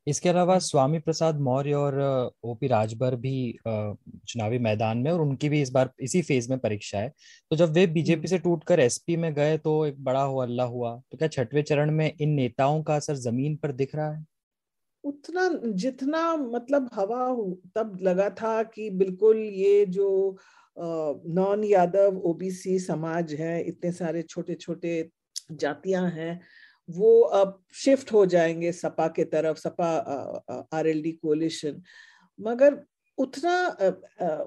इसके 0.07 0.29
अलावा 0.29 0.59
स्वामी 0.59 0.99
प्रसाद 0.99 1.41
मौर्य 1.41 1.75
और 1.75 1.99
ओपी 2.45 2.67
राजभर 2.67 3.17
भी 3.17 3.35
चुनावी 3.67 4.59
मैदान 4.59 4.99
में 4.99 5.11
और 5.11 5.21
उनकी 5.21 5.49
भी 5.49 5.61
इस 5.63 5.71
बार 5.71 5.91
इसी 6.03 6.23
फ़ेज़ 6.23 6.49
में 6.51 6.59
परीक्षा 6.59 6.99
है। 6.99 7.13
तो 7.51 7.57
जब 7.57 7.73
वे 7.75 7.87
बीजेपी 7.89 8.19
हम्म। 8.19 8.27
से 8.27 8.39
टूटकर 8.39 8.81
एसपी 8.81 9.17
में 9.17 9.33
गए 9.35 9.59
तो 9.59 9.75
एक 9.87 10.03
बड़ा 10.05 10.23
हो 10.23 10.39
अल्लाह 10.39 10.67
हुआ। 10.69 10.97
तो 11.13 11.19
क्या 11.19 11.29
छठवें 11.29 11.63
चरण 11.63 11.91
में 11.91 12.13
इन 12.21 12.31
नेताओं 12.31 12.83
का 12.83 12.97
असर 12.97 13.17
ज़मीन 13.17 13.57
पर 13.57 13.73
दिख 13.73 13.95
रहा 13.95 14.11
है? 14.13 14.25
उतना 15.05 15.49
जितना 15.77 16.35
मतलब 16.37 16.89
हवा 16.95 17.27
तब 17.77 17.99
लगा 18.03 18.29
था 18.33 18.63
कि 18.65 18.91
बिल्कुल 18.93 19.39
ये 19.39 19.85
जो 19.87 20.37
नॉन 20.77 21.65
यादव 21.65 22.19
ओबीसी 22.25 22.79
समाज 22.79 23.33
है 23.35 23.61
इतने 23.63 23.93
सारे 23.93 24.23
छोटे 24.23 24.55
छोटे 24.55 25.11
जातियाँ 25.53 26.09
हैं 26.11 26.41
वो 26.89 27.21
अब 27.21 27.63
शिफ्ट 27.75 28.13
हो 28.13 28.25
जाएँगे 28.27 28.73
सपा 28.73 29.09
के 29.09 29.25
तरफ़ 29.25 29.59
सपा 29.59 29.91
आरएलडी 30.73 31.13
कोलिशन 31.13 31.83
मगर 32.39 32.81
उतना 33.19 33.53
आ, 33.53 33.91
आ, 34.27 34.45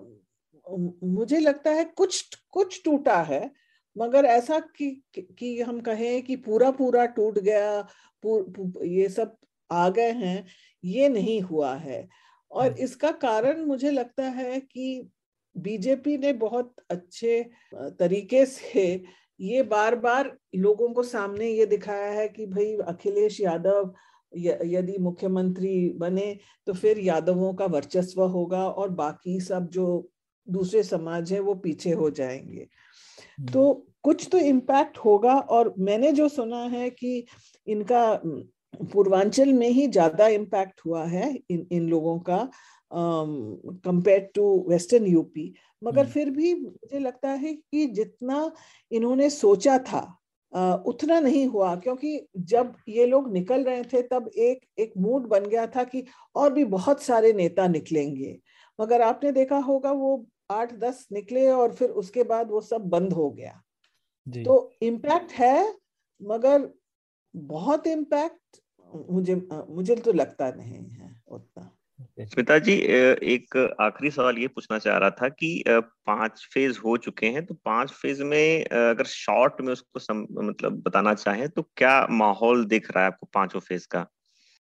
मुझे 1.04 1.40
लगता 1.40 1.72
है 1.72 1.84
कुछ 1.86 2.38
कुछ 2.50 2.82
टूटा 2.86 3.22
है 3.22 3.52
मगर 3.96 4.26
ऐसा 4.26 4.60
कि 4.60 4.90
कि 5.18 5.60
हम 5.62 5.80
कहें 5.82 6.22
कि 6.24 6.36
पूरा 6.36 6.72
पूरा 6.72 7.06
टूट 7.06 7.40
गया 7.40 7.82
पूर, 8.24 8.44
पूर, 8.44 8.86
ये 8.86 9.10
सब 9.10 9.36
आ 9.72 9.90
गए 9.90 10.12
हैं 10.12 10.46
ये 10.84 11.10
नहीं 11.10 11.42
हुआ 11.42 11.74
है 11.76 12.08
और 12.52 12.68
हम्म। 12.68 12.84
इसका 12.84 13.12
कारण 13.12 13.64
मुझे 13.66 13.92
लगता 13.92 14.24
है 14.24 14.60
कि 14.60 15.10
बीजेपी 15.56 16.18
ने 16.18 16.34
बहुत 16.34 16.76
अच्छे 16.90 17.44
तरीके 17.74 18.46
से 18.46 19.04
ये 19.40 19.64
बार 19.64 19.96
बार 19.96 20.36
लोगों 20.56 20.90
को 20.94 21.04
सामने 21.04 21.50
ये 21.50 21.66
दिखाया 21.66 22.12
है 22.12 22.28
कि 22.28 22.46
भाई 22.46 22.76
अखिलेश 22.88 23.40
यादव 23.42 23.94
यदि 24.34 24.98
मुख्यमंत्री 24.98 25.78
बने 25.98 26.38
तो 26.68 26.74
फिर 26.74 27.00
यादवों 27.00 27.54
का 27.54 27.66
वर्चस्व 27.66 28.22
होगा 28.24 28.68
और 28.70 28.90
बाकी 28.92 29.40
सब 29.40 29.70
जो 29.70 29.88
दूसरे 30.48 30.84
समाज 30.84 31.34
है 31.34 31.40
वो 31.40 31.54
पीछे 31.56 31.92
हो 31.92 32.10
जाएँगे 32.10 32.68
हम्म। 33.40 33.52
तो 33.52 33.88
कुछ 34.04 34.28
तो 34.32 34.38
इम्पैक्ट 34.38 34.98
होगा 34.98 35.34
और 35.34 35.74
मैंने 35.80 36.12
जो 36.12 36.28
सुना 36.30 36.62
है 36.68 36.90
कि 36.90 37.26
इनका 37.68 38.04
पूर्वांचल 38.84 39.54
में 39.54 39.68
ही 39.70 39.88
ज़्यादा 39.88 40.28
इम्पैक्ट 40.28 40.82
हुआ 40.86 41.04
है 41.06 41.34
इन 41.50 41.66
इन 41.72 41.88
लोगों 41.90 42.20
का 42.20 42.50
कंपेयर 42.96 44.30
टू 44.36 44.44
वेस्टर्न 44.70 45.06
यूपी 45.06 45.54
मगर 45.84 46.02
हम्म। 46.02 46.12
फिर 46.12 46.30
भी 46.30 46.54
मुझे 46.56 47.00
लगता 47.00 47.30
है 47.30 47.54
कि 47.54 47.86
जितना 47.88 48.52
इन्होंने 48.92 49.30
सोचा 49.30 49.78
था 49.80 50.02
उतना 50.88 51.20
नहीं 51.20 51.46
हुआ। 51.48 51.76
क्योंकि 51.76 52.28
जब 52.38 52.76
ये 52.88 53.06
लोग 53.06 53.32
निकल 53.34 53.64
रहे 53.64 53.84
थे 53.84 54.02
तब 54.02 54.28
एक 54.28 54.66
एक 54.80 54.94
मूड 54.98 55.28
बन 55.28 55.46
गया 55.46 55.66
था 55.68 55.84
कि 55.84 56.04
और 56.36 56.54
भी 56.54 56.66
बहुत 56.66 57.02
सारे 57.02 57.34
नेता 57.34 57.68
निकलेंगे। 57.68 58.38
मगर 58.80 59.02
आपने 59.02 59.32
देखा 59.32 59.58
होगा 59.58 59.92
वो 59.92 60.26
आठ 60.52 60.74
दस 60.74 61.08
निकले 61.12 61.48
और 61.48 61.74
फिर 61.74 61.90
उसके 61.90 62.24
बाद 62.24 62.52
वो 62.52 62.62
सब 62.62 62.90
बंद 62.90 63.14
हो 63.14 63.30
गया। 63.32 63.62
तो 64.28 64.74
इम्पैक्ट 64.82 65.32
है 65.32 65.74
मगर 66.22 66.70
बहुत 67.36 67.88
इम्पैक्ट 67.88 68.62
मुझे 69.12 69.36
मुझे 69.70 69.96
तो 69.96 70.14
लगता 70.14 70.50
नहीं 70.52 70.90
है। 70.90 71.15
स्मिता 72.26 72.58
जी 72.60 72.74
एक 72.74 73.56
आखिरी 73.82 74.10
सवाल 74.12 74.38
ये 74.38 74.48
पूछना 74.48 74.78
चाह 74.80 74.98
रहा 74.98 75.10
था 75.12 75.28
कि 75.30 75.50
पाँच 75.70 76.46
फ़ेज़ 76.54 76.80
हो 76.80 76.96
चुके 76.98 77.28
हैं 77.28 77.46
तो 77.46 77.54
पाँच 77.66 77.92
फ़ेज़ 77.92 78.24
में 78.24 78.66
अगर 78.66 79.06
शॉर्ट 79.06 79.62
में 79.62 79.72
उसको 79.74 80.00
सम, 80.00 80.26
मतलब 80.34 80.82
बताना 80.82 81.14
चाहें 81.14 81.48
तो 81.50 81.62
क्या 81.78 81.96
माहौल 82.12 82.66
दिख 82.66 82.92
रहा 82.92 83.04
है 83.04 83.08
आपको 83.08 83.28
पाँचों 83.34 83.60
फ़ेज़ 83.60 83.88
का? 83.88 84.06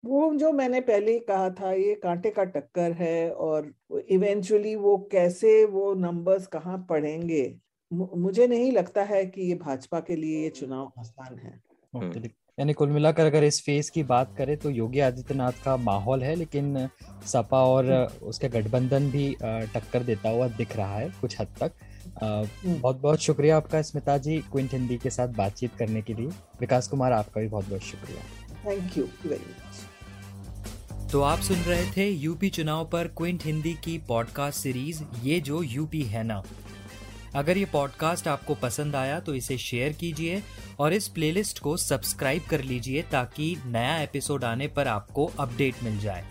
वो 0.04 0.34
जो 0.34 0.52
मैंने 0.52 0.80
पहले 0.80 1.12
ही 1.12 1.18
कहा 1.20 1.50
था 1.50 1.72
ये 1.72 1.94
कांटे 1.94 2.30
का 2.30 2.44
टक्कर 2.44 2.92
है 2.92 3.30
और 3.32 3.72
इवेंचुअली 4.10 4.74
वो 4.76 4.96
कैसे 5.12 5.64
वो 5.64 5.94
नंबर्स 5.94 6.46
कहाँ 6.46 6.78
पड़ेंगे? 6.90 7.44
मुझे 7.90 8.46
नहीं 8.46 8.72
लगता 8.72 9.02
है 9.04 9.24
कि 9.26 9.42
ये 9.42 9.54
भाजपा 9.54 10.00
के 10.00 10.16
लिए 10.16 10.42
ये 10.42 10.50
चुनाव 10.50 10.92
आसान 10.98 11.38
है। 11.38 11.60
हम्म। 11.94 12.12
यानी 12.58 12.72
कुल 12.72 12.88
मिलाकर 12.88 13.26
अगर 13.26 13.44
इस 13.44 13.60
फ़ेज़ 13.64 13.90
की 13.90 14.02
बात 14.02 14.34
करें 14.38 14.56
तो 14.56 14.70
योगी 14.70 15.00
आदित्यनाथ 15.00 15.52
का 15.64 15.76
माहौल 15.76 16.22
है 16.22 16.34
लेकिन 16.34 16.88
सपा 17.26 17.62
और 17.64 17.90
उसके 18.22 18.48
गठबंधन 18.48 19.10
भी 19.10 19.34
टक्कर 19.42 20.02
देता 20.02 20.28
हुआ 20.28 20.48
दिख 20.48 20.76
रहा 20.76 20.96
है 20.96 21.08
कुछ 21.20 21.40
हद 21.40 21.48
तक। 21.60 21.72
हम्म। 22.22 22.80
बहुत 22.80 23.00
बहुत 23.00 23.20
शुक्रिया 23.20 23.56
आपका 23.56 23.80
स्मिता 23.82 24.16
जी 24.18 24.38
क्विंट 24.52 24.72
हिंदी 24.72 24.96
के 24.96 25.10
साथ 25.10 25.28
बातचीत 25.28 25.74
करने 25.74 26.02
के 26.02 26.14
लिए। 26.14 26.26
विकास 26.60 26.88
कुमार 26.88 27.12
आपका 27.12 27.40
भी 27.40 27.48
बहुत 27.48 27.68
बहुत 27.68 27.82
शुक्रिया। 27.82 28.22
थैंक 28.66 28.96
यू 28.98 29.04
वेरी 29.26 29.50
मच 29.50 31.10
तो 31.12 31.20
आप 31.22 31.38
सुन 31.38 31.56
रहे 31.58 31.90
थे 31.90 32.08
यूपी 32.10 32.48
चुनाव 32.50 32.84
पर 32.84 33.08
क्विंट 33.16 33.44
हिंदी 33.44 33.72
की 33.74 33.98
पॉडकास्ट 34.08 34.58
सीरीज़ 34.60 35.02
ये 35.22 35.40
जो 35.40 35.62
यूपी 35.62 36.02
है 36.02 36.22
ना। 36.22 36.42
अगर 37.34 37.58
ये 37.58 37.64
पॉडकास्ट 37.64 38.28
आपको 38.28 38.54
पसंद 38.54 38.96
आया 38.96 39.20
तो 39.20 39.34
इसे 39.34 39.58
शेयर 39.58 39.92
कीजिए 39.92 40.42
और 40.78 40.92
इस 40.92 41.08
प्लेलिस्ट 41.08 41.58
को 41.58 41.76
सब्सक्राइब 41.76 42.42
कर 42.50 42.62
लीजिए 42.62 43.02
ताकि 43.02 43.56
नया 43.66 43.98
एपिसोड 43.98 44.44
आने 44.44 44.68
पर 44.68 44.88
आपको 44.88 45.30
अपडेट 45.38 45.82
मिल 45.82 45.98
जाए। 45.98 46.24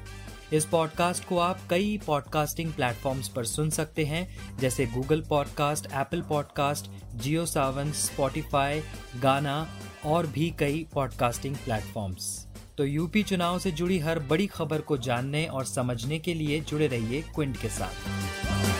इस 0.53 0.65
पॉडकास्ट 0.65 1.25
को 1.25 1.37
आप 1.37 1.59
कई 1.69 1.99
पॉडकास्टिंग 2.07 2.73
प्लेटफॉर्म्स 2.73 3.27
पर 3.27 3.45
सुन 3.45 3.69
सकते 3.69 4.05
हैं, 4.05 4.57
जैसे 4.57 4.85
Google 4.85 5.21
podcast 5.21 5.85
Apple 5.85 6.21
podcast 6.21 6.89
Jio 7.15 7.45
Saavn 7.45 7.91
Spotify 7.91 8.81
Gaana 9.21 9.67
और 10.05 10.27
भी 10.27 10.49
कई 10.59 10.85
पॉडकास्टिंग 10.93 11.55
प्लेटफॉर्म्स 11.55 12.47
तो 12.77 12.85
यूपी 12.85 13.23
चुनाव 13.23 13.59
से 13.59 13.71
जुड़ी 13.71 13.99
हर 13.99 14.19
बड़ी 14.19 14.47
खबर 14.47 14.81
को 14.81 14.97
जानने 14.97 15.45
और 15.45 15.65
समझने 15.65 16.19
के 16.19 16.33
लिए 16.33 16.59
जुड़े 16.61 16.87
रहिए 16.87 17.21
क्विंट 17.21 17.61
के 17.61 17.69
साथ। 17.69 18.72